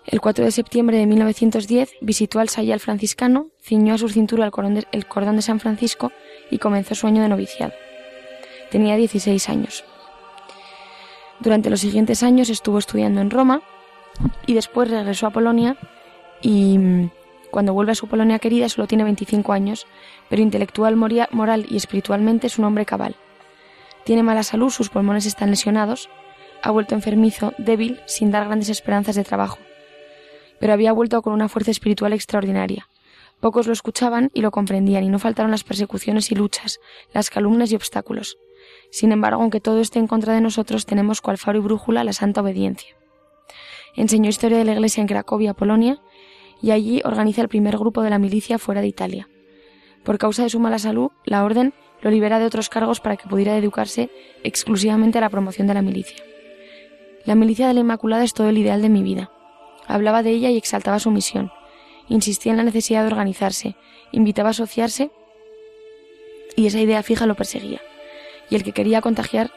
[0.10, 4.50] El 4 de septiembre de 1910 visitó al sayal franciscano, ciñó a su cintura el
[4.50, 6.12] cordón, de, el cordón de San Francisco
[6.50, 7.74] y comenzó su año de noviciado.
[8.72, 9.86] Tenía 16 años.
[11.40, 13.62] Durante los siguientes años estuvo estudiando en Roma
[14.48, 15.78] y después regresó a Polonia
[16.42, 17.12] y mm,
[17.52, 19.86] cuando vuelve a su Polonia querida solo tiene 25 años,
[20.28, 23.16] pero intelectual, moral y espiritualmente es un hombre cabal.
[24.06, 26.10] Tiene mala salud, sus pulmones están lesionados,
[26.64, 29.60] ha vuelto enfermizo, débil, sin dar grandes esperanzas de trabajo.
[30.60, 32.88] Pero había vuelto con una fuerza espiritual extraordinaria.
[33.40, 36.80] Pocos lo escuchaban y lo comprendían, y no faltaron las persecuciones y luchas,
[37.14, 38.38] las calumnias y obstáculos.
[38.92, 42.14] Sin embargo, aunque todo esté en contra de nosotros, tenemos cual faro y brújula la
[42.14, 42.96] santa obediencia.
[43.96, 46.02] Enseñó historia de la Iglesia en Cracovia, Polonia,
[46.62, 49.30] y allí organiza el primer grupo de la milicia fuera de Italia.
[50.04, 53.28] Por causa de su mala salud, la orden lo libera de otros cargos para que
[53.28, 54.10] pudiera educarse
[54.44, 56.24] exclusivamente a la promoción de la milicia.
[57.26, 59.32] La milicia de la Inmaculada es todo el ideal de mi vida.
[59.90, 61.52] Hablaba de ella y exaltaba su misión.
[62.10, 63.76] Insistía en la necesidad de organizarse,
[64.12, 65.10] invitaba a asociarse
[66.56, 67.82] y esa idea fija lo perseguía.
[68.52, 69.50] Y el que quería contagiar,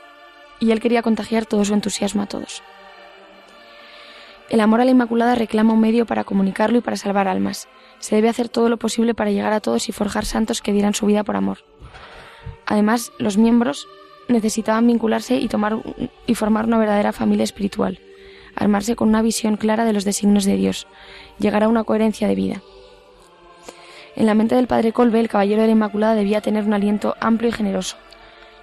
[0.59, 2.63] y él quería contagiar todo su entusiasmo a todos.
[4.49, 7.69] El amor a la Inmaculada reclama un medio para comunicarlo y para salvar almas.
[7.99, 10.95] Se debe hacer todo lo posible para llegar a todos y forjar santos que dieran
[10.95, 11.59] su vida por amor.
[12.65, 13.87] Además, los miembros
[14.29, 15.83] necesitaban vincularse y, tomar,
[16.27, 17.99] y formar una verdadera familia espiritual,
[18.57, 20.87] armarse con una visión clara de los designios de Dios,
[21.39, 22.63] llegar a una coherencia de vida.
[24.15, 27.17] En la mente del padre Colbe, el caballero de la Inmaculada debía tener un aliento
[27.21, 27.97] amplio y generoso.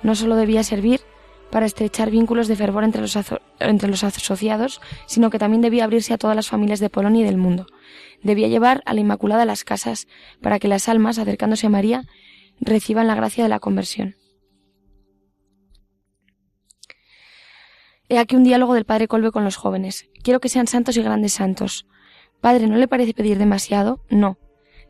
[0.03, 1.01] No solo debía servir,
[1.49, 3.17] para estrechar vínculos de fervor entre los,
[3.59, 7.25] entre los asociados, sino que también debía abrirse a todas las familias de Polonia y
[7.25, 7.67] del mundo.
[8.21, 10.07] Debía llevar a la Inmaculada a las casas,
[10.41, 12.03] para que las almas, acercándose a María,
[12.59, 14.15] reciban la gracia de la conversión.
[18.09, 20.09] He aquí un diálogo del Padre Colbe con los jóvenes.
[20.23, 21.85] Quiero que sean santos y grandes santos.
[22.41, 24.03] Padre, ¿no le parece pedir demasiado?
[24.09, 24.39] No.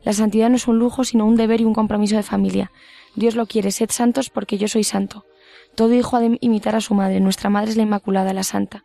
[0.02, 2.72] La santidad no es un lujo, sino un deber y un compromiso de familia.
[3.16, 5.26] Dios lo quiere, sed santos porque yo soy santo.
[5.74, 7.20] Todo hijo ha de imitar a su madre.
[7.20, 8.84] Nuestra madre es la Inmaculada, la Santa.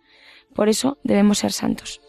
[0.53, 2.01] Por eso debemos ser santos.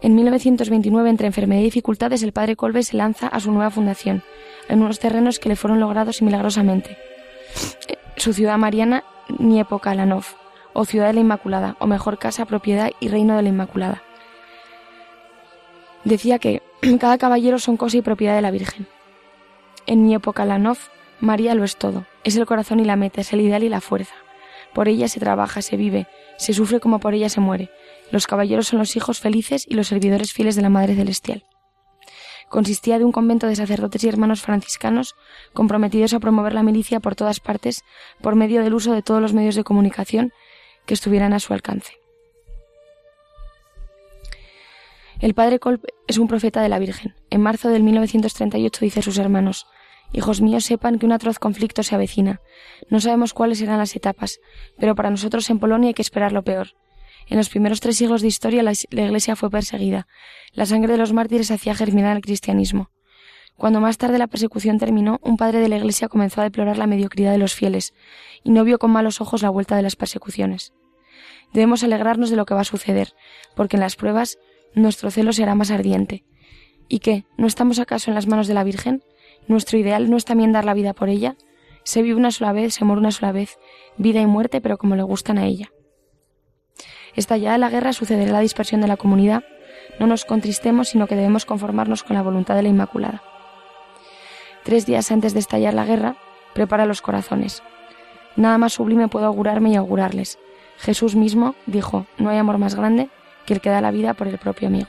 [0.00, 4.22] En 1929, entre enfermedad y dificultades, el padre Colbe se lanza a su nueva fundación,
[4.68, 6.96] en unos terrenos que le fueron logrados milagrosamente.
[8.16, 9.04] Su ciudad mariana,
[9.38, 10.24] Niepokalanov,
[10.72, 14.02] o ciudad de la Inmaculada, o mejor casa, propiedad y reino de la Inmaculada.
[16.04, 16.62] Decía que
[17.00, 18.86] cada caballero son cosa y propiedad de la Virgen.
[19.86, 20.78] En Niepokalanov
[21.20, 23.80] María lo es todo, es el corazón y la meta, es el ideal y la
[23.80, 24.14] fuerza.
[24.74, 27.70] Por ella se trabaja, se vive, se sufre como por ella se muere.
[28.10, 31.44] Los caballeros son los hijos felices y los servidores fieles de la Madre Celestial.
[32.48, 35.14] Consistía de un convento de sacerdotes y hermanos franciscanos
[35.52, 37.84] comprometidos a promover la milicia por todas partes
[38.20, 40.32] por medio del uso de todos los medios de comunicación
[40.86, 41.94] que estuvieran a su alcance.
[45.18, 47.14] El padre Kolb es un profeta de la Virgen.
[47.30, 49.66] En marzo del 1938 dice a sus hermanos,
[50.12, 52.40] Hijos míos, sepan que un atroz conflicto se avecina.
[52.90, 54.40] No sabemos cuáles serán las etapas,
[54.78, 56.68] pero para nosotros en Polonia hay que esperar lo peor.
[57.28, 60.06] En los primeros tres siglos de historia la, Iglesia fue perseguida.
[60.52, 62.90] La sangre de los mártires hacía germinar el cristianismo.
[63.56, 66.86] Cuando más tarde la persecución terminó, un padre de la Iglesia comenzó a deplorar la
[66.86, 67.94] mediocridad de los fieles,
[68.44, 70.72] y no vio con malos ojos la vuelta de las persecuciones.
[71.52, 73.14] Debemos alegrarnos de lo que va a suceder,
[73.54, 74.38] porque en las pruebas
[74.74, 76.24] nuestro celo será más ardiente.
[76.88, 77.24] ¿Y qué?
[77.36, 79.02] ¿No estamos acaso en las manos de la Virgen?
[79.48, 81.36] Nuestro ideal no es también dar la vida por ella.
[81.82, 83.58] Se vive una sola vez, se muere una sola vez,
[83.96, 85.70] vida y muerte, pero como le gustan a ella.
[87.16, 89.42] Estallada la guerra sucederá la dispersión de la comunidad.
[89.98, 93.22] No nos contristemos, sino que debemos conformarnos con la voluntad de la Inmaculada.
[94.64, 96.16] Tres días antes de estallar la guerra,
[96.52, 97.62] prepara los corazones.
[98.36, 100.38] Nada más sublime puedo augurarme y augurarles.
[100.78, 103.08] Jesús mismo dijo, no hay amor más grande
[103.46, 104.88] que el que da la vida por el propio amigo.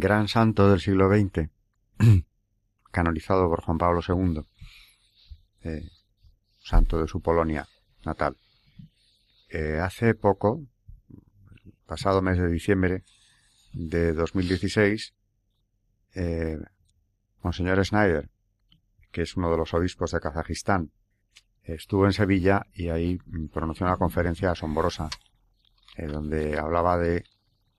[0.00, 1.50] Gran santo del siglo XX,
[2.90, 4.42] canonizado por Juan Pablo II,
[5.62, 5.88] eh,
[6.58, 7.66] santo de su Polonia
[8.04, 8.36] natal.
[9.48, 10.62] Eh, hace poco,
[11.86, 13.04] pasado mes de diciembre
[13.72, 15.14] de 2016,
[16.14, 16.58] eh,
[17.42, 18.30] Monseñor Schneider,
[19.12, 20.90] que es uno de los obispos de Kazajistán,
[21.62, 23.18] estuvo en Sevilla y ahí
[23.52, 25.08] pronunció una conferencia asombrosa,
[25.96, 27.24] eh, donde hablaba de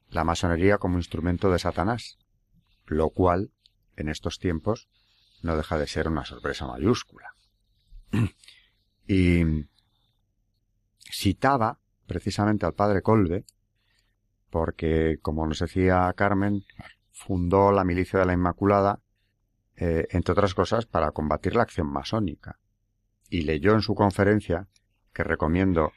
[0.09, 2.17] la masonería como instrumento de Satanás,
[2.85, 3.51] lo cual,
[3.95, 4.89] en estos tiempos,
[5.41, 7.35] no deja de ser una sorpresa mayúscula.
[9.07, 9.43] y
[11.11, 13.45] citaba precisamente al padre Colbe,
[14.49, 16.65] porque, como nos decía Carmen,
[17.11, 19.01] fundó la milicia de la Inmaculada,
[19.75, 22.59] eh, entre otras cosas, para combatir la acción masónica.
[23.29, 24.67] Y leyó en su conferencia,
[25.13, 25.91] que recomiendo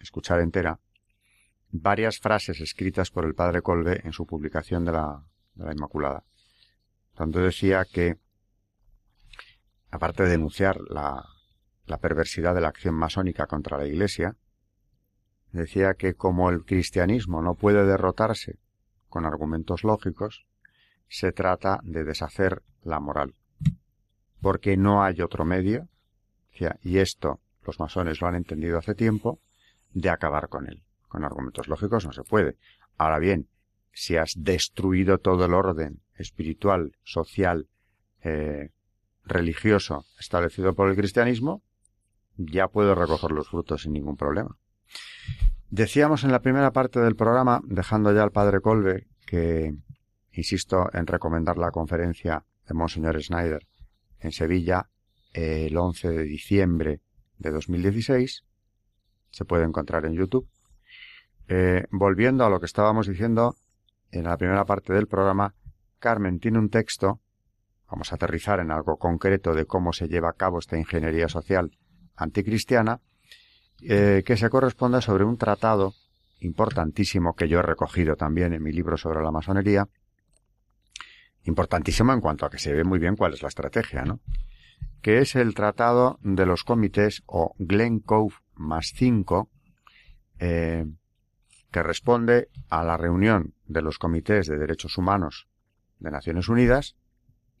[0.00, 0.80] escuchar entera,
[1.80, 5.22] varias frases escritas por el padre Colbe en su publicación de la,
[5.54, 6.24] de la Inmaculada,
[7.16, 8.18] donde decía que,
[9.90, 11.24] aparte de denunciar la
[12.00, 14.36] perversidad de la acción masónica contra la Iglesia,
[15.52, 18.58] decía que como el cristianismo no puede derrotarse
[19.08, 20.46] con argumentos lógicos,
[21.08, 23.34] se trata de deshacer la moral,
[24.40, 25.88] porque no hay otro medio,
[26.82, 29.40] y esto los masones lo han entendido hace tiempo,
[29.92, 30.85] de acabar con él.
[31.08, 32.56] Con argumentos lógicos no se puede.
[32.96, 33.48] Ahora bien,
[33.92, 37.68] si has destruido todo el orden espiritual, social,
[38.22, 38.70] eh,
[39.24, 41.62] religioso establecido por el cristianismo,
[42.36, 44.58] ya puedo recoger los frutos sin ningún problema.
[45.70, 49.74] Decíamos en la primera parte del programa, dejando ya al padre Colbe, que
[50.32, 53.66] insisto en recomendar la conferencia de Monseñor Schneider
[54.20, 54.88] en Sevilla
[55.32, 57.00] el 11 de diciembre
[57.38, 58.44] de 2016.
[59.30, 60.48] Se puede encontrar en YouTube.
[61.48, 63.56] Eh, volviendo a lo que estábamos diciendo
[64.10, 65.54] en la primera parte del programa,
[65.98, 67.20] Carmen tiene un texto,
[67.90, 71.70] vamos a aterrizar en algo concreto de cómo se lleva a cabo esta ingeniería social
[72.16, 73.00] anticristiana,
[73.82, 75.94] eh, que se corresponde sobre un tratado
[76.40, 79.88] importantísimo que yo he recogido también en mi libro sobre la masonería,
[81.44, 84.20] importantísimo en cuanto a que se ve muy bien cuál es la estrategia, ¿no?
[85.00, 89.50] Que es el tratado de los comités o Glen Cove más cinco,
[90.38, 90.86] eh,
[91.70, 95.48] que responde a la reunión de los comités de derechos humanos
[95.98, 96.96] de Naciones Unidas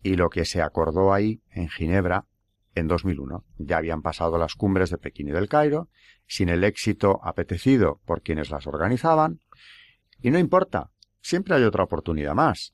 [0.02, 2.26] y lo que se acordó ahí en Ginebra
[2.74, 3.44] en 2001.
[3.58, 5.88] Ya habían pasado las cumbres de Pekín y del Cairo,
[6.26, 9.40] sin el éxito apetecido por quienes las organizaban,
[10.20, 10.90] y no importa,
[11.20, 12.72] siempre hay otra oportunidad más.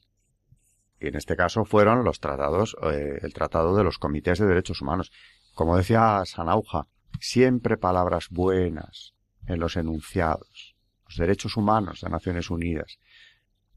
[1.00, 4.80] Y en este caso fueron los tratados, eh, el tratado de los comités de derechos
[4.80, 5.10] humanos.
[5.54, 6.86] Como decía Sanauja,
[7.18, 9.14] siempre palabras buenas
[9.46, 10.71] en los enunciados,
[11.12, 12.98] los derechos humanos de Naciones Unidas.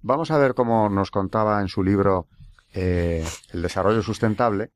[0.02, 2.28] Vamos a ver cómo nos contaba en su libro
[2.74, 4.72] eh, El desarrollo sustentable,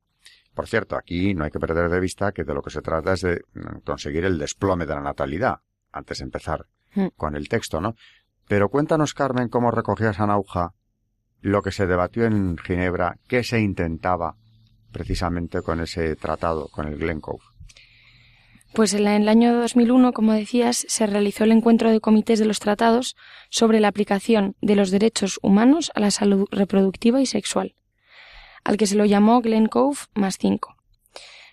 [0.54, 3.12] por cierto, aquí no hay que perder de vista que de lo que se trata
[3.12, 3.44] es de
[3.84, 5.60] conseguir el desplome de la natalidad,
[5.92, 7.08] antes de empezar hmm.
[7.16, 7.94] con el texto, ¿no?
[8.48, 10.74] Pero cuéntanos, Carmen, cómo recogía Sanauja
[11.40, 14.36] lo que se debatió en Ginebra, qué se intentaba
[14.92, 17.44] precisamente con ese tratado, con el Glen Cove.
[18.72, 22.60] Pues en el año 2001, como decías, se realizó el encuentro de comités de los
[22.60, 23.16] tratados
[23.48, 27.74] sobre la aplicación de los derechos humanos a la salud reproductiva y sexual,
[28.62, 30.76] al que se lo llamó Glen Cove más 5.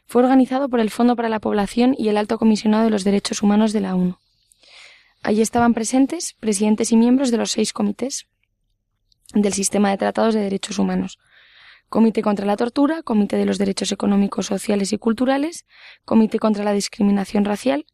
[0.06, 3.42] Fue organizado por el Fondo para la Población y el Alto Comisionado de los Derechos
[3.42, 4.18] Humanos de la ONU.
[5.24, 8.28] Allí estaban presentes presidentes y miembros de los seis comités
[9.34, 11.18] del Sistema de Tratados de Derechos Humanos.
[11.90, 15.66] Comité contra la Tortura, Comité de los Derechos Económicos, Sociales y Culturales,
[16.04, 17.86] Comité contra la Discriminación Racial,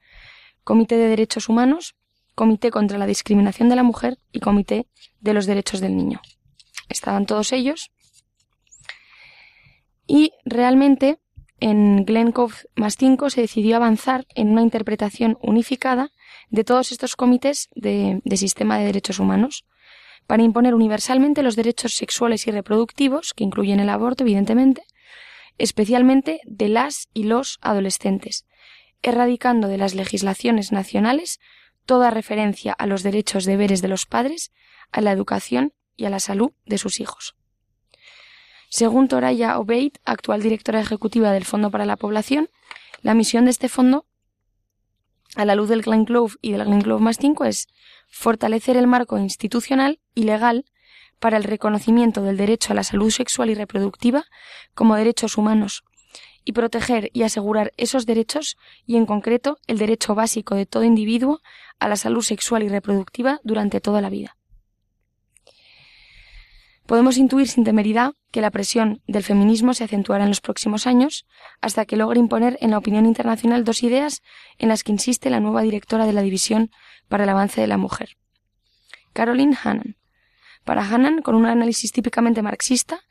[0.63, 1.95] Comité de Derechos Humanos,
[2.34, 4.88] Comité contra la Discriminación de la Mujer y Comité
[5.19, 6.21] de los Derechos del Niño.
[6.89, 7.91] Estaban todos ellos
[10.08, 11.19] y realmente
[11.60, 16.10] en Glen Cove más 5 se decidió avanzar en una interpretación unificada
[16.49, 19.65] de todos estos comités de sistema de derechos humanos
[20.28, 24.84] para imponer universalmente los derechos sexuales y reproductivos, que incluyen el aborto, evidentemente,
[25.58, 28.46] especialmente de las y los adolescentes,
[29.02, 31.40] erradicando de las legislaciones nacionales
[31.86, 34.52] toda referencia a los derechos deberes de los padres,
[34.92, 37.36] a la educación y a la salud de sus hijos.
[38.69, 42.50] Según Toraya Obeid, actual directora ejecutiva del Fondo para la Población,
[43.02, 44.08] la misión de este fondo,
[45.36, 47.67] a la luz del Glen Clove y del Glen Clove más 5, es
[48.14, 50.66] fortalecer el marco institucional y legal
[51.20, 54.26] para el reconocimiento del derecho a la salud sexual y reproductiva
[54.76, 55.84] como derechos humanos
[56.46, 58.56] y proteger y asegurar esos derechos
[58.86, 61.42] y, en concreto, el derecho básico de todo individuo
[61.80, 64.38] a la salud sexual y reproductiva durante toda la vida.
[66.86, 71.26] Podemos intuir sin temeridad que la presión del feminismo se acentuará en los próximos años
[71.62, 74.22] hasta que logre imponer en la opinión internacional dos ideas
[74.60, 76.70] en las que insiste la nueva directora de la División
[77.14, 78.18] para el Avance de la Mujer.
[79.14, 79.98] Caroline Hannan.
[80.64, 83.02] Para Hannan, con un análisis típicamente marxista,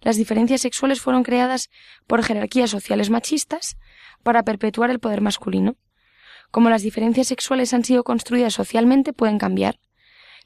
[0.00, 1.70] las diferencias sexuales fueron creadas
[2.08, 3.76] por jerarquías sociales machistas
[4.24, 5.76] para perpetuar el poder masculino.
[6.50, 9.78] Como las diferencias sexuales han sido construidas socialmente, pueden cambiar.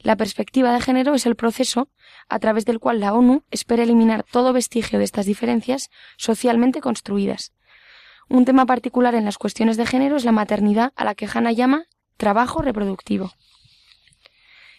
[0.01, 1.89] La perspectiva de género es el proceso
[2.29, 5.89] a través del cual la ONU espera eliminar todo vestigio de estas diferencias
[6.19, 7.55] socialmente construidas.
[8.29, 11.53] Un tema particular en las cuestiones de género es la maternidad, a la que Hannah
[11.53, 11.87] llama
[12.17, 13.33] trabajo reproductivo.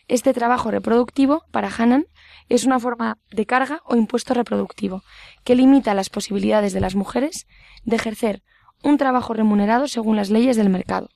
[0.08, 2.06] Este trabajo reproductivo, para Hannan,
[2.50, 5.04] es una forma de carga o impuesto reproductivo
[5.44, 7.46] que limita las posibilidades de las mujeres
[7.84, 8.42] de ejercer
[8.84, 11.10] un trabajo remunerado según las leyes del mercado.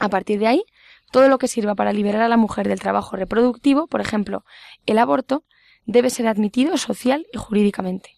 [0.00, 0.64] A partir de ahí,
[1.12, 4.44] todo lo que sirva para liberar a la mujer del trabajo reproductivo, por ejemplo,
[4.86, 5.44] el aborto,
[5.86, 8.16] debe ser admitido social y jurídicamente.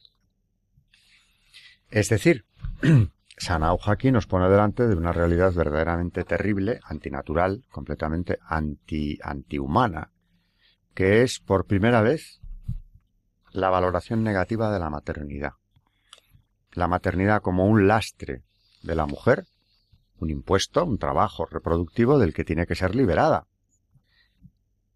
[1.90, 2.44] Es decir,
[3.36, 10.12] Sanauja aquí nos pone delante de una realidad verdaderamente terrible, antinatural, completamente anti, antihumana,
[10.94, 12.40] que es por primera vez
[13.50, 15.52] la valoración negativa de la maternidad.
[16.72, 18.42] La maternidad como un lastre
[18.82, 19.46] de la mujer
[20.24, 23.46] un impuesto, un trabajo reproductivo del que tiene que ser liberada.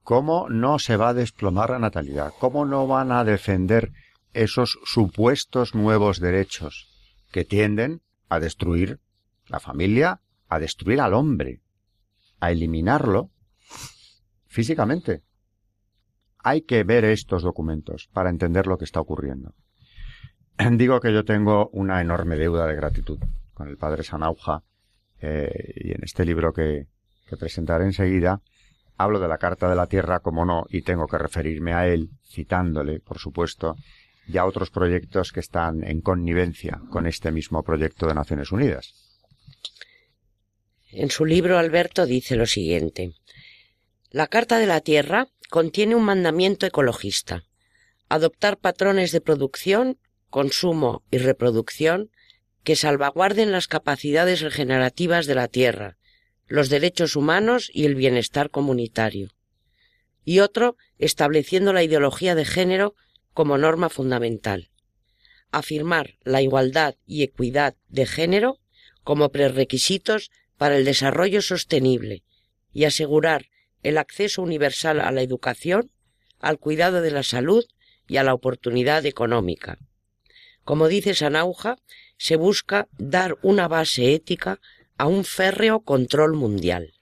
[0.03, 2.33] ¿Cómo no se va a desplomar la natalidad?
[2.39, 3.93] ¿Cómo no van a defender
[4.33, 6.89] esos supuestos nuevos derechos
[7.31, 9.01] que tienden a destruir
[9.47, 11.61] la familia, a destruir al hombre,
[12.41, 13.31] a eliminarlo
[14.47, 15.23] físicamente?
[16.39, 19.55] Hay que ver estos documentos para entender lo que está ocurriendo.
[20.73, 23.19] Digo que yo tengo una enorme deuda de gratitud
[23.55, 24.63] con el padre Sanauja
[25.21, 26.87] eh, y en este libro que,
[27.27, 28.41] que presentaré enseguida,
[28.97, 32.11] hablo de la Carta de la Tierra, como no, y tengo que referirme a él,
[32.25, 33.77] citándole, por supuesto,
[34.29, 38.95] y a otros proyectos que están en connivencia con este mismo proyecto de Naciones Unidas.
[40.91, 43.15] En su libro, Alberto dice lo siguiente.
[44.11, 47.45] La Carta de la Tierra contiene un mandamiento ecologista.
[48.09, 49.99] Adoptar patrones de producción,
[50.31, 52.11] consumo y reproducción
[52.65, 55.97] que salvaguarden las capacidades regenerativas de la tierra,
[56.47, 59.31] los derechos humanos y el bienestar comunitario.
[60.25, 62.95] Y otro, estableciendo la ideología de género
[63.39, 64.69] como norma fundamental.
[65.53, 68.59] Afirmar la igualdad y equidad de género
[69.05, 72.25] como prerequisitos para el desarrollo sostenible
[72.73, 73.47] y asegurar
[73.85, 75.93] el acceso universal a la educación,
[76.41, 77.65] al cuidado de la salud
[78.09, 79.79] y a la oportunidad económica.
[80.65, 81.79] Como dice Sanauja,
[82.17, 84.61] se busca dar una base ética
[84.97, 86.93] a un férreo control mundial.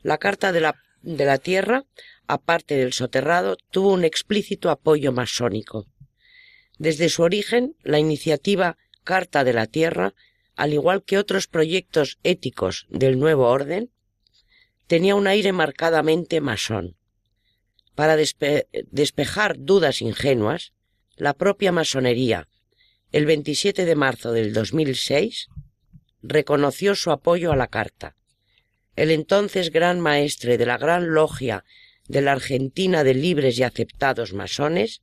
[0.00, 1.84] La Carta de la, de la Tierra,
[2.26, 5.86] aparte del soterrado, tuvo un explícito apoyo masónico.
[6.78, 10.14] Desde su origen, la iniciativa Carta de la Tierra,
[10.56, 13.90] al igual que otros proyectos éticos del nuevo orden,
[14.86, 16.96] tenía un aire marcadamente masón.
[17.94, 20.72] Para despejar dudas ingenuas,
[21.16, 22.48] la propia masonería,
[23.12, 25.48] el 27 de marzo del 2006,
[26.22, 28.16] reconoció su apoyo a la carta.
[28.96, 31.64] El entonces gran maestre de la Gran Logia
[32.12, 35.00] de la Argentina de Libres y Aceptados Masones,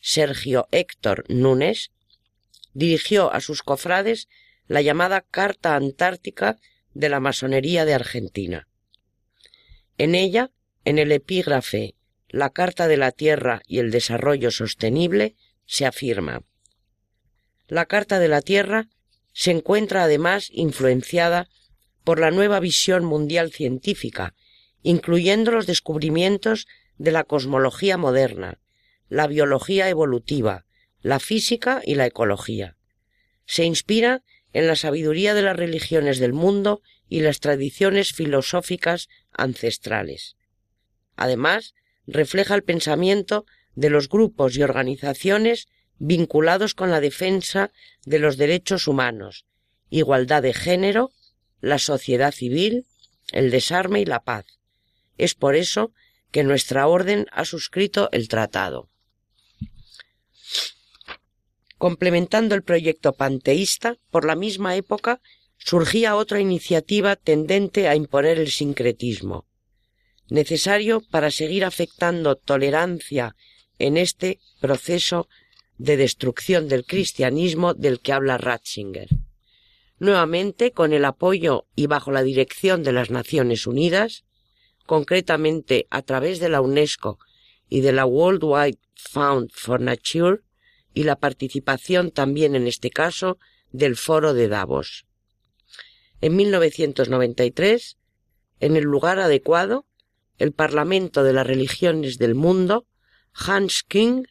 [0.00, 1.90] Sergio Héctor Núñez,
[2.72, 4.28] dirigió a sus cofrades
[4.68, 6.60] la llamada Carta Antártica
[6.94, 8.68] de la Masonería de Argentina.
[9.98, 10.52] En ella,
[10.84, 11.96] en el epígrafe
[12.28, 15.34] La Carta de la Tierra y el Desarrollo Sostenible,
[15.64, 16.44] se afirma
[17.66, 18.88] la Carta de la Tierra
[19.32, 21.48] se encuentra además influenciada
[22.04, 24.32] por la nueva visión mundial científica,
[24.86, 28.60] incluyendo los descubrimientos de la cosmología moderna,
[29.08, 30.64] la biología evolutiva,
[31.02, 32.76] la física y la ecología.
[33.46, 34.22] Se inspira
[34.52, 40.36] en la sabiduría de las religiones del mundo y las tradiciones filosóficas ancestrales.
[41.16, 41.74] Además,
[42.06, 45.66] refleja el pensamiento de los grupos y organizaciones
[45.98, 47.72] vinculados con la defensa
[48.04, 49.46] de los derechos humanos,
[49.90, 51.10] igualdad de género,
[51.60, 52.86] la sociedad civil,
[53.32, 54.55] el desarme y la paz.
[55.16, 55.92] Es por eso
[56.30, 58.90] que nuestra orden ha suscrito el tratado.
[61.78, 65.20] Complementando el proyecto panteísta, por la misma época
[65.58, 69.46] surgía otra iniciativa tendente a imponer el sincretismo,
[70.28, 73.36] necesario para seguir afectando tolerancia
[73.78, 75.28] en este proceso
[75.78, 79.08] de destrucción del cristianismo del que habla Ratzinger.
[79.98, 84.25] Nuevamente, con el apoyo y bajo la dirección de las Naciones Unidas,
[84.86, 87.18] concretamente a través de la UNESCO
[87.68, 90.40] y de la World Wide Fund for Nature,
[90.94, 93.38] y la participación también en este caso
[93.70, 95.04] del Foro de Davos.
[96.22, 97.98] En 1993,
[98.60, 99.84] en el lugar adecuado,
[100.38, 102.86] el Parlamento de las Religiones del Mundo,
[103.34, 104.22] Hans King,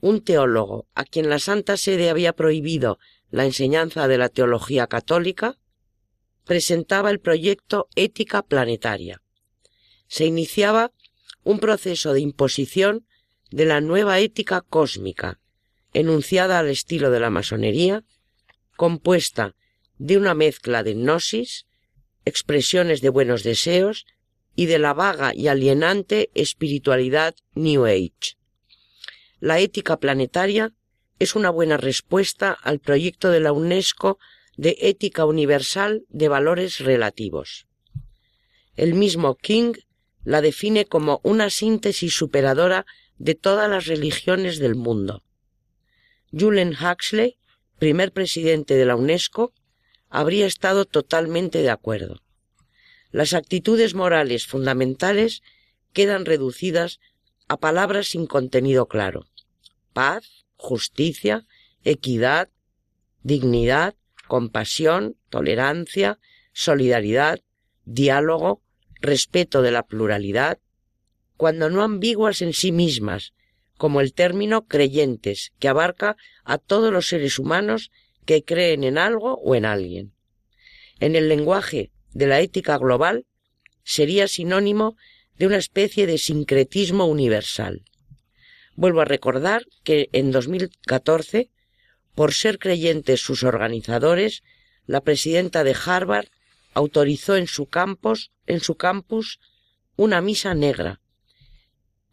[0.00, 2.98] un teólogo a quien la Santa Sede había prohibido
[3.30, 5.58] la enseñanza de la teología católica,
[6.44, 9.20] presentaba el proyecto Ética Planetaria.
[10.08, 10.92] Se iniciaba
[11.42, 13.06] un proceso de imposición
[13.50, 15.40] de la nueva ética cósmica,
[15.92, 18.04] enunciada al estilo de la masonería,
[18.76, 19.54] compuesta
[19.98, 21.66] de una mezcla de gnosis,
[22.24, 24.06] expresiones de buenos deseos
[24.54, 28.36] y de la vaga y alienante espiritualidad New Age.
[29.38, 30.72] La ética planetaria
[31.18, 34.18] es una buena respuesta al proyecto de la UNESCO
[34.56, 37.66] de ética universal de valores relativos.
[38.76, 39.74] El mismo King
[40.26, 42.84] la define como una síntesis superadora
[43.16, 45.22] de todas las religiones del mundo.
[46.32, 47.38] Julian Huxley,
[47.78, 49.52] primer presidente de la UNESCO,
[50.10, 52.22] habría estado totalmente de acuerdo.
[53.12, 55.42] Las actitudes morales fundamentales
[55.92, 56.98] quedan reducidas
[57.46, 59.28] a palabras sin contenido claro.
[59.92, 61.46] Paz, justicia,
[61.84, 62.48] equidad,
[63.22, 63.94] dignidad,
[64.26, 66.18] compasión, tolerancia,
[66.52, 67.38] solidaridad,
[67.84, 68.60] diálogo,
[69.00, 70.58] respeto de la pluralidad,
[71.36, 73.32] cuando no ambiguas en sí mismas,
[73.76, 77.90] como el término creyentes, que abarca a todos los seres humanos
[78.24, 80.12] que creen en algo o en alguien.
[80.98, 83.26] En el lenguaje de la ética global
[83.84, 84.96] sería sinónimo
[85.38, 87.82] de una especie de sincretismo universal.
[88.74, 91.50] Vuelvo a recordar que en 2014,
[92.14, 94.42] por ser creyentes sus organizadores,
[94.86, 96.28] la presidenta de Harvard
[96.76, 99.40] autorizó en su campus, en su campus
[99.96, 101.00] una misa negra,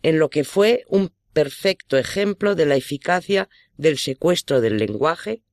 [0.03, 5.43] en lo que fue un perfecto ejemplo de la eficacia del secuestro del lenguaje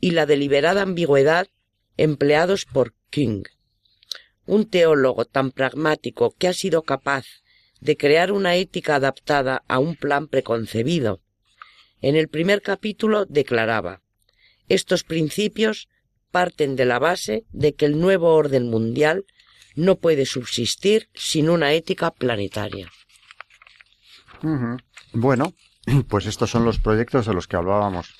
[0.00, 1.46] y la deliberada ambigüedad
[1.96, 3.44] empleados por King.
[4.44, 7.26] Un teólogo tan pragmático que ha sido capaz
[7.80, 11.22] de crear una ética adaptada a un plan preconcebido.
[12.02, 14.02] En el primer capítulo declaraba
[14.68, 15.88] Estos principios
[16.30, 19.24] parten de la base de que el nuevo orden mundial
[19.74, 22.90] no puede subsistir sin una ética planetaria.
[25.12, 25.54] Bueno,
[26.08, 28.14] pues estos son los proyectos de los que hablábamos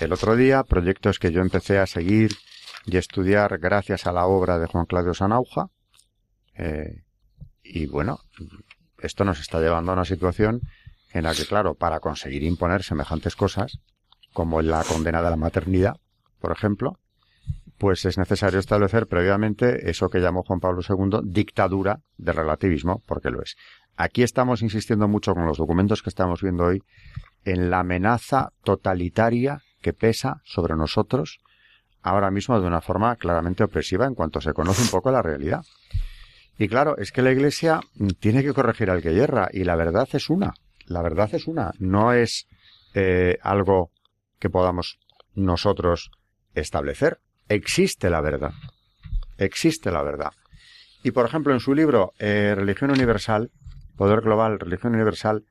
[0.00, 2.32] el otro día, proyectos que yo empecé a seguir
[2.86, 5.68] y estudiar gracias a la obra de Juan Claudio Sanauja.
[6.54, 7.04] Eh,
[7.62, 8.20] y bueno,
[8.98, 10.62] esto nos está llevando a una situación
[11.12, 13.78] en la que, claro, para conseguir imponer semejantes cosas,
[14.32, 15.96] como la condena de la maternidad,
[16.38, 16.98] por ejemplo,
[17.80, 23.30] pues es necesario establecer previamente eso que llamó Juan Pablo II dictadura de relativismo, porque
[23.30, 23.56] lo es.
[23.96, 26.82] Aquí estamos insistiendo mucho con los documentos que estamos viendo hoy
[27.46, 31.40] en la amenaza totalitaria que pesa sobre nosotros
[32.02, 35.64] ahora mismo de una forma claramente opresiva en cuanto se conoce un poco la realidad.
[36.58, 37.80] Y claro, es que la Iglesia
[38.18, 40.52] tiene que corregir al que yerra y la verdad es una.
[40.84, 41.72] La verdad es una.
[41.78, 42.46] No es
[42.92, 43.90] eh, algo
[44.38, 44.98] que podamos
[45.34, 46.10] nosotros
[46.54, 47.20] establecer.
[47.50, 48.52] Existe la verdad.
[49.36, 50.30] Existe la verdad.
[51.02, 53.50] Y por ejemplo, en su libro eh, Religión Universal,
[53.96, 55.42] Poder Global, Religión Universal,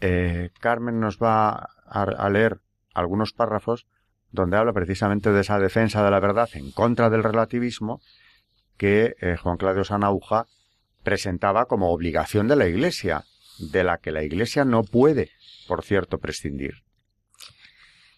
[0.00, 2.60] eh, Carmen nos va a leer
[2.94, 3.88] algunos párrafos
[4.30, 8.00] donde habla precisamente de esa defensa de la verdad en contra del relativismo
[8.76, 10.46] que eh, Juan Claudio Sanauja
[11.02, 13.24] presentaba como obligación de la Iglesia,
[13.58, 15.30] de la que la Iglesia no puede,
[15.66, 16.84] por cierto, prescindir.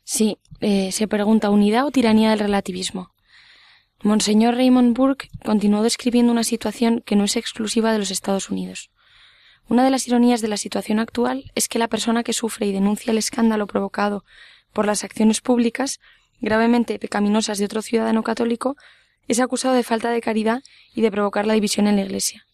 [0.05, 3.12] Sí, se pregunta unidad o tiranía del relativismo.
[4.05, 8.91] Monseñor Raymond Burke continuó describiendo una situación que no es exclusiva de los Estados Unidos.
[9.69, 12.73] Una de las ironías de la situación actual es que la persona que sufre y
[12.73, 14.25] denuncia el escándalo provocado
[14.73, 16.01] por las acciones públicas
[16.41, 18.77] gravemente pecaminosas de otro ciudadano católico
[19.29, 22.45] es acusado de falta de caridad y de provocar la división en la Iglesia.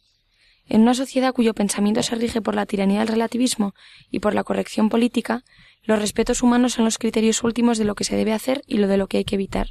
[0.68, 3.74] En una sociedad cuyo pensamiento se rige por la tiranía del relativismo
[4.10, 5.44] y por la corrección política,
[5.82, 8.86] los respetos humanos son los criterios últimos de lo que se debe hacer y lo
[8.86, 9.68] de lo que hay que evitar.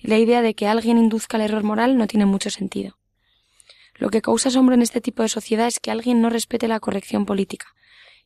[0.00, 2.98] La idea de que alguien induzca el error moral no tiene mucho sentido.
[3.94, 6.80] Lo que causa asombro en este tipo de sociedad es que alguien no respete la
[6.80, 7.74] corrección política,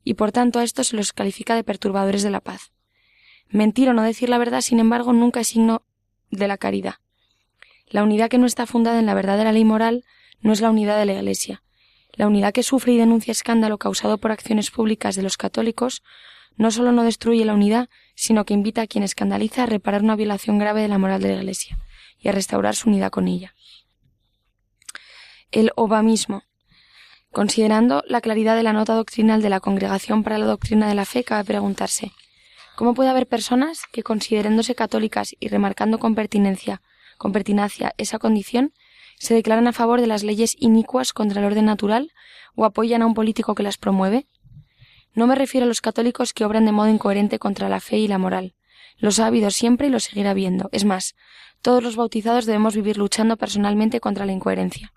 [0.02, 2.72] y por tanto a estos se los califica de perturbadores de la paz.
[3.48, 5.82] Mentir o no decir la verdad, sin embargo, nunca es signo
[6.30, 6.94] de la caridad.
[7.86, 10.04] La unidad que no está fundada en la verdad de la ley moral
[10.40, 11.62] no es la unidad de la Iglesia.
[12.12, 16.02] La unidad que sufre y denuncia escándalo causado por acciones públicas de los católicos
[16.56, 20.16] no solo no destruye la unidad, sino que invita a quien escandaliza a reparar una
[20.16, 21.78] violación grave de la moral de la Iglesia
[22.18, 23.54] y a restaurar su unidad con ella.
[25.50, 26.44] El obamismo.
[27.32, 31.04] Considerando la claridad de la nota doctrinal de la Congregación para la Doctrina de la
[31.04, 32.12] Fe, cabe preguntarse
[32.76, 36.80] ¿Cómo puede haber personas que, considerándose católicas y remarcando con pertinencia
[37.18, 38.72] con pertinacia esa condición,
[39.18, 42.10] se declaran a favor de las leyes inicuas contra el orden natural
[42.54, 44.26] o apoyan a un político que las promueve?
[45.14, 48.08] No me refiero a los católicos que obran de modo incoherente contra la fe y
[48.08, 48.54] la moral.
[48.96, 50.68] Los ha habido siempre y los seguirá habiendo.
[50.72, 51.14] Es más,
[51.62, 54.92] todos los bautizados debemos vivir luchando personalmente contra la incoherencia.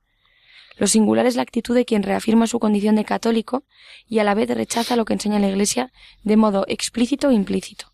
[0.77, 3.63] Lo singular es la actitud de quien reafirma su condición de católico
[4.07, 5.91] y a la vez rechaza lo que enseña la Iglesia
[6.23, 7.91] de modo explícito e implícito.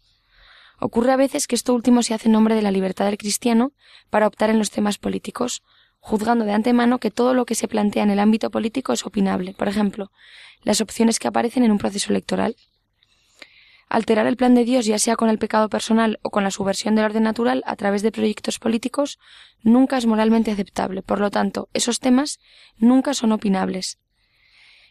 [0.80, 3.74] Ocurre a veces que esto último se hace en nombre de la libertad del cristiano
[4.10, 5.62] para optar en los temas políticos,
[6.00, 9.54] juzgando de antemano que todo lo que se plantea en el ámbito político es opinable.
[9.54, 10.12] Por ejemplo,
[10.64, 12.56] las opciones que aparecen en un proceso electoral.
[13.90, 16.96] Alterar el plan de Dios, ya sea con el pecado personal o con la subversión
[16.96, 19.18] del orden natural a través de proyectos políticos,
[19.64, 21.02] nunca es moralmente aceptable.
[21.02, 22.40] Por lo tanto, esos temas
[22.78, 23.98] nunca son opinables.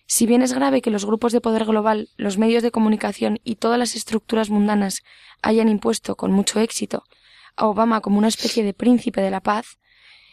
[0.07, 3.57] Si bien es grave que los grupos de poder global, los medios de comunicación y
[3.57, 5.03] todas las estructuras mundanas
[5.43, 7.05] hayan impuesto con mucho éxito
[7.55, 9.79] a Obama como una especie de príncipe de la paz,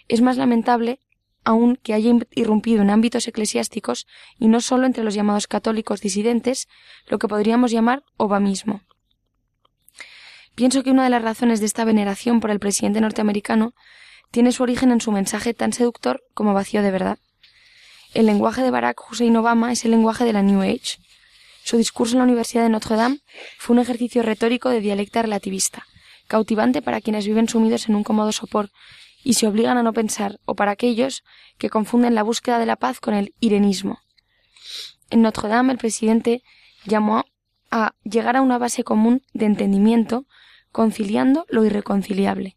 [0.08, 1.00] es más lamentable
[1.46, 4.08] aun que haya irrumpido en ámbitos eclesiásticos
[4.40, 6.68] y no solo entre los llamados católicos disidentes,
[7.08, 8.82] lo que podríamos llamar obamismo.
[10.56, 13.74] Pienso que una de las razones de esta veneración por el presidente norteamericano
[14.32, 17.20] tiene su origen en su mensaje tan seductor como vacío de verdad.
[18.14, 20.98] El lenguaje de Barack Hussein Obama es el lenguaje de la New Age.
[21.64, 23.20] Su discurso en la Universidad de Notre Dame
[23.58, 25.86] fue un ejercicio retórico de dialecta relativista,
[26.28, 28.72] cautivante para quienes viven sumidos en un cómodo sopor
[29.26, 31.24] y se obligan a no pensar, o para aquellos
[31.58, 34.00] que confunden la búsqueda de la paz con el irenismo.
[35.10, 36.44] En Notre Dame el presidente
[36.86, 37.26] llamó
[37.72, 40.28] a llegar a una base común de entendimiento,
[40.72, 42.56] conciliando lo irreconciliable,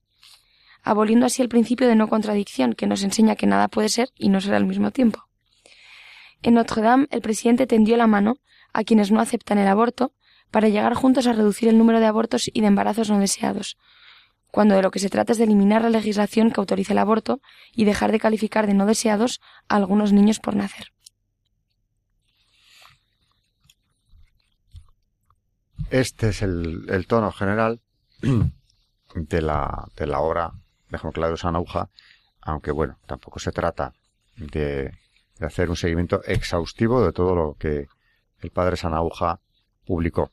[0.83, 4.29] aboliendo así el principio de no contradicción que nos enseña que nada puede ser y
[4.29, 5.27] no ser al mismo tiempo.
[6.43, 8.37] En Notre Dame el presidente tendió la mano
[8.75, 10.13] a quienes no aceptan el aborto
[10.51, 13.79] para llegar juntos a reducir el número de abortos y de embarazos no deseados,
[14.51, 17.41] cuando de lo que se trata es de eliminar la legislación que autoriza el aborto
[17.75, 20.93] y dejar de calificar de no deseados a algunos niños por nacer.
[25.91, 27.81] Este es el, tono general
[29.15, 30.53] de la, de la obra
[30.91, 31.89] de Juan Claudio Sanauja,
[32.41, 33.95] aunque bueno, tampoco se trata
[34.37, 34.93] de,
[35.39, 37.87] de hacer un seguimiento exhaustivo de todo lo que
[38.41, 39.41] el padre Sanauja
[39.87, 40.31] publicó.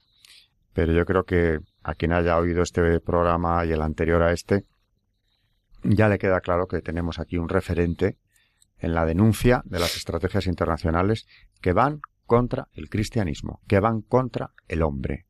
[0.73, 4.65] Pero yo creo que a quien haya oído este programa y el anterior a este,
[5.83, 8.17] ya le queda claro que tenemos aquí un referente
[8.79, 11.27] en la denuncia de las estrategias internacionales
[11.61, 15.27] que van contra el cristianismo, que van contra el hombre.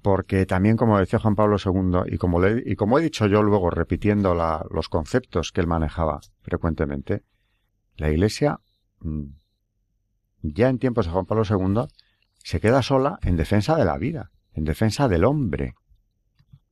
[0.00, 4.34] Porque también, como decía Juan Pablo II, y como, he dicho yo luego repitiendo
[4.70, 7.22] los conceptos que él manejaba frecuentemente,
[7.96, 8.60] la Iglesia,
[9.00, 9.24] mm,
[10.40, 11.86] ya en tiempos de Juan Pablo II,
[12.38, 15.74] se queda sola en defensa de la vida en defensa del hombre.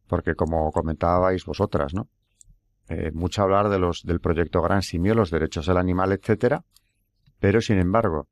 [0.07, 2.09] Porque como comentabais vosotras, ¿no?
[2.89, 6.65] Eh, mucho hablar de los, del proyecto Gran Simio, los derechos del animal, etcétera,
[7.39, 8.29] pero sin embargo,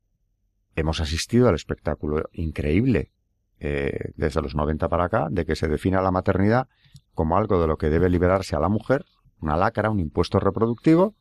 [0.75, 3.11] hemos asistido al espectáculo increíble
[3.59, 6.67] eh, desde los 90 para acá de que se defina la maternidad
[7.13, 9.05] como algo de lo que debe liberarse a la mujer,
[9.39, 11.15] una lacra, un impuesto reproductivo,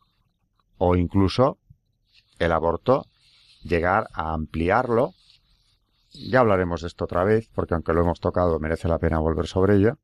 [0.78, 1.58] o incluso
[2.38, 3.06] el aborto,
[3.62, 5.12] llegar a ampliarlo
[6.12, 9.46] ya hablaremos de esto otra vez, porque aunque lo hemos tocado, merece la pena volver
[9.46, 9.98] sobre ello.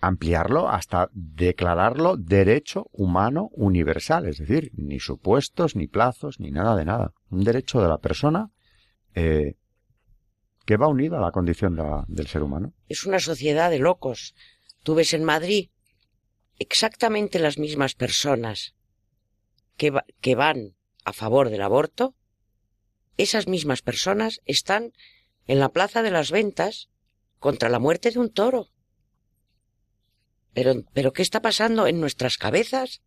[0.00, 6.84] Ampliarlo hasta declararlo derecho humano universal, es decir, ni supuestos, ni plazos, ni nada de
[6.84, 7.12] nada.
[7.30, 8.50] Un derecho de la persona
[9.14, 9.56] eh,
[10.64, 11.76] que va unido a la condición
[12.08, 12.74] del ser humano.
[12.88, 14.34] Es una sociedad de locos.
[14.82, 15.70] Tú ves en Madrid
[16.58, 18.74] exactamente las mismas personas
[19.76, 22.14] que van a favor del aborto
[23.16, 24.92] esas mismas personas están
[25.46, 26.88] en la plaza de las ventas
[27.38, 28.68] contra la muerte de un toro.
[30.52, 33.02] Pero, pero ¿qué está pasando en nuestras cabezas?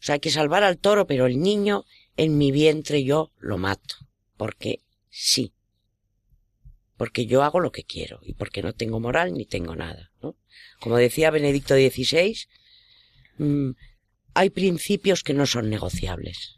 [0.00, 1.84] O sea, hay que salvar al toro, pero el niño
[2.16, 3.96] en mi vientre yo lo mato.
[4.36, 5.52] Porque sí.
[6.96, 10.12] Porque yo hago lo que quiero y porque no tengo moral ni tengo nada.
[10.80, 12.36] Como decía Benedicto XVI,
[13.38, 13.70] mm,
[14.34, 16.55] hay principios que no son negociables.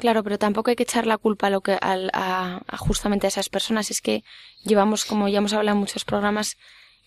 [0.00, 3.50] Claro, pero tampoco hay que echar la culpa a, lo que, a, justamente a esas
[3.50, 3.90] personas.
[3.90, 4.24] Es que
[4.64, 6.56] llevamos, como ya hemos hablado en muchos programas,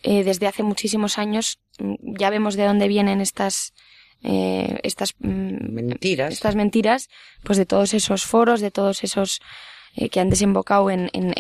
[0.04, 3.74] eh, desde hace muchísimos años, mm, ya vemos de dónde vienen estas,
[4.22, 6.34] eh, estas mm, mentiras.
[6.34, 7.10] Estas mentiras,
[7.44, 9.42] pues de todos esos foros, de todos esos
[9.96, 11.34] eh, que han desembocado en, en,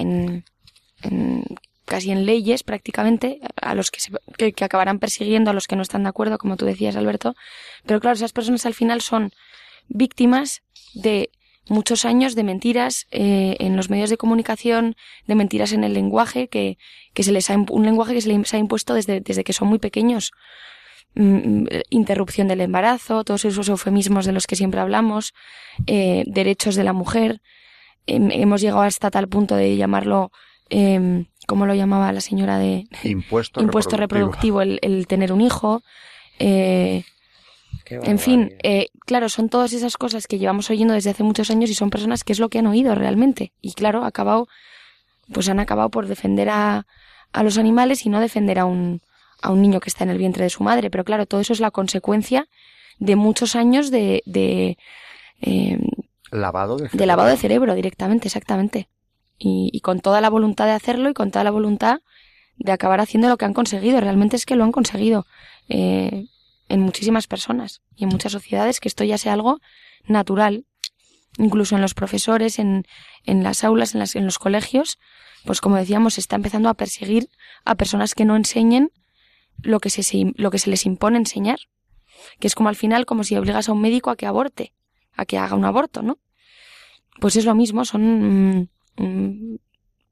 [1.03, 1.45] en,
[1.85, 5.75] casi en leyes prácticamente, a los que, se, que, que acabarán persiguiendo a los que
[5.75, 7.35] no están de acuerdo, como tú decías, Alberto.
[7.85, 9.33] Pero claro, esas personas al final son
[9.87, 10.63] víctimas
[10.95, 11.29] de
[11.69, 14.95] muchos años de mentiras eh, en los medios de comunicación,
[15.27, 16.77] de mentiras en el lenguaje, que,
[17.13, 19.67] que se les ha, un lenguaje que se les ha impuesto desde, desde que son
[19.67, 20.31] muy pequeños.
[21.15, 25.33] mm, interrupción del embarazo, todos esos eufemismos de los que siempre hablamos,
[25.87, 27.39] eh, derechos de la mujer.
[28.07, 30.31] Em, hemos llegado hasta tal punto de llamarlo,
[30.69, 35.83] eh, ¿cómo lo llamaba la señora de impuesto, impuesto reproductivo, el, el, tener un hijo?
[36.39, 37.03] Eh,
[37.85, 41.69] en fin, eh, claro, son todas esas cosas que llevamos oyendo desde hace muchos años
[41.69, 43.53] y son personas que es lo que han oído realmente.
[43.61, 44.47] Y claro, acabado,
[45.31, 46.85] pues han acabado por defender a,
[47.31, 49.01] a los animales y no defender a un,
[49.41, 50.89] a un niño que está en el vientre de su madre.
[50.89, 52.47] Pero claro, todo eso es la consecuencia
[52.99, 54.77] de muchos años de, de
[55.41, 55.79] eh,
[56.31, 58.89] lavado de, de, lavado de cerebro directamente, exactamente.
[59.37, 61.99] Y, y, con toda la voluntad de hacerlo y con toda la voluntad
[62.57, 63.99] de acabar haciendo lo que han conseguido.
[63.99, 65.25] Realmente es que lo han conseguido.
[65.69, 66.27] Eh,
[66.73, 69.59] en muchísimas personas y en muchas sociedades que esto ya sea algo
[70.07, 70.65] natural,
[71.37, 72.85] incluso en los profesores, en,
[73.25, 74.97] en las aulas, en, las, en los colegios,
[75.45, 77.29] pues como decíamos, se está empezando a perseguir
[77.63, 78.91] a personas que no enseñen
[79.61, 81.59] lo que se, lo que se les impone enseñar,
[82.39, 84.73] que es como al final como si obligas a un médico a que aborte,
[85.13, 86.17] a que haga un aborto, ¿no?
[87.19, 89.57] Pues es lo mismo, son mm,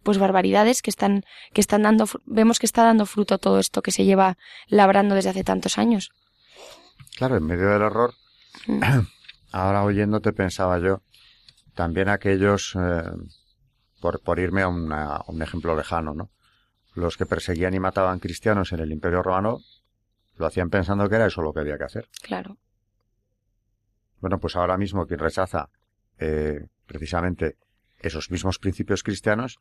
[0.03, 3.91] pues barbaridades que están que están dando vemos que está dando fruto todo esto que
[3.91, 4.37] se lleva
[4.67, 6.11] labrando desde hace tantos años.
[7.15, 8.13] Claro, en medio del error,
[8.67, 8.81] mm.
[9.51, 11.01] ahora oyéndote pensaba yo,
[11.75, 13.03] también aquellos, eh,
[13.99, 16.31] por, por irme a, una, a, un ejemplo lejano, ¿no?
[16.93, 19.59] Los que perseguían y mataban cristianos en el Imperio Romano,
[20.35, 22.09] lo hacían pensando que era eso lo que había que hacer.
[22.21, 22.57] Claro.
[24.19, 25.69] Bueno, pues ahora mismo quien rechaza
[26.19, 27.57] eh, precisamente
[27.99, 29.57] esos mismos principios cristianos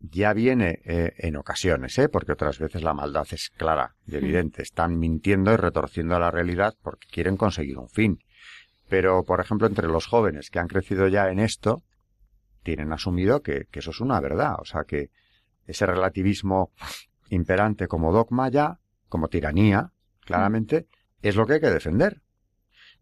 [0.00, 2.08] ya viene eh, en ocasiones, ¿eh?
[2.08, 4.62] porque otras veces la maldad es clara y evidente.
[4.62, 8.18] Están mintiendo y retorciendo la realidad porque quieren conseguir un fin.
[8.88, 11.82] Pero, por ejemplo, entre los jóvenes que han crecido ya en esto,
[12.62, 14.54] tienen asumido que, que eso es una verdad.
[14.58, 15.10] O sea, que
[15.66, 16.72] ese relativismo
[17.28, 19.92] imperante como dogma ya, como tiranía,
[20.24, 20.86] claramente,
[21.22, 22.22] es lo que hay que defender.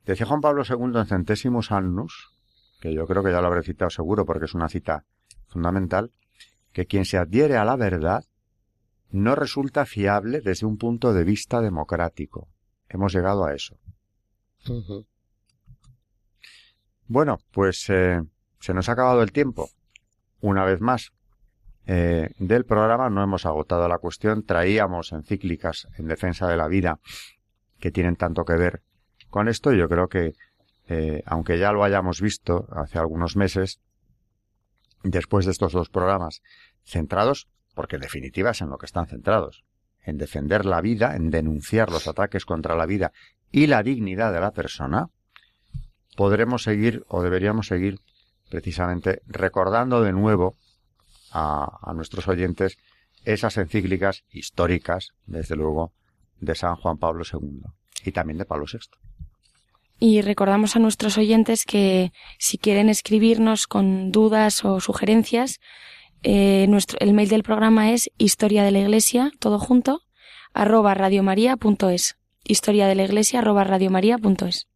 [0.05, 2.35] Decía Juan Pablo II en Centésimos Annus,
[2.81, 5.05] que yo creo que ya lo habré citado seguro porque es una cita
[5.49, 6.13] fundamental,
[6.79, 8.25] que quien se adhiere a la verdad
[9.11, 12.47] no resulta fiable desde un punto de vista democrático.
[12.89, 13.77] Hemos llegado a eso.
[14.69, 15.07] Uh -huh.
[17.09, 18.23] Bueno, pues eh,
[18.61, 19.71] se nos ha acabado el tiempo.
[20.41, 21.11] Una vez más,
[21.85, 24.45] eh, del programa no hemos agotado la cuestión.
[24.45, 27.01] Traíamos encíclicas en defensa de la vida
[27.81, 28.83] que tienen tanto que ver
[29.31, 29.73] con esto.
[29.73, 30.35] Yo creo que,
[30.87, 33.81] eh, aunque ya lo hayamos visto hace algunos meses,
[35.03, 36.43] después de estos dos programas,
[36.85, 39.65] centrados, porque en definitiva es en lo que están centrados,
[40.03, 43.13] en defender la vida, en denunciar los ataques contra la vida
[43.51, 45.11] y la dignidad de la persona,
[46.17, 48.01] podremos seguir o deberíamos seguir
[48.51, 50.57] precisamente recordando de nuevo
[51.31, 52.79] a, a nuestros oyentes
[53.25, 55.93] esas encíclicas históricas, desde luego,
[56.41, 57.63] de San Juan Pablo II
[58.05, 59.08] y también de Pablo VI.
[59.99, 65.61] Y recordamos a nuestros oyentes que si quieren escribirnos con dudas o sugerencias,
[66.23, 70.03] eh, nuestro, el mail del programa es historia de la iglesia, todo junto,
[70.53, 72.17] arroba radiomaria.es.
[72.45, 74.69] Historia de la iglesia, arroba radiomaria.es.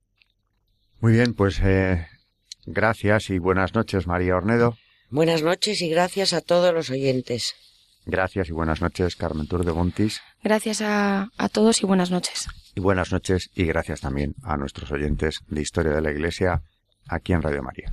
[1.00, 2.06] Muy bien, pues eh,
[2.66, 4.76] gracias y buenas noches, María Ornedo.
[5.10, 7.54] Buenas noches y gracias a todos los oyentes.
[8.04, 10.20] Gracias y buenas noches, Carmen Tour de Montis.
[10.42, 12.48] Gracias a, a todos y buenas noches.
[12.74, 16.62] Y buenas noches y gracias también a nuestros oyentes de Historia de la Iglesia
[17.08, 17.92] aquí en Radio María.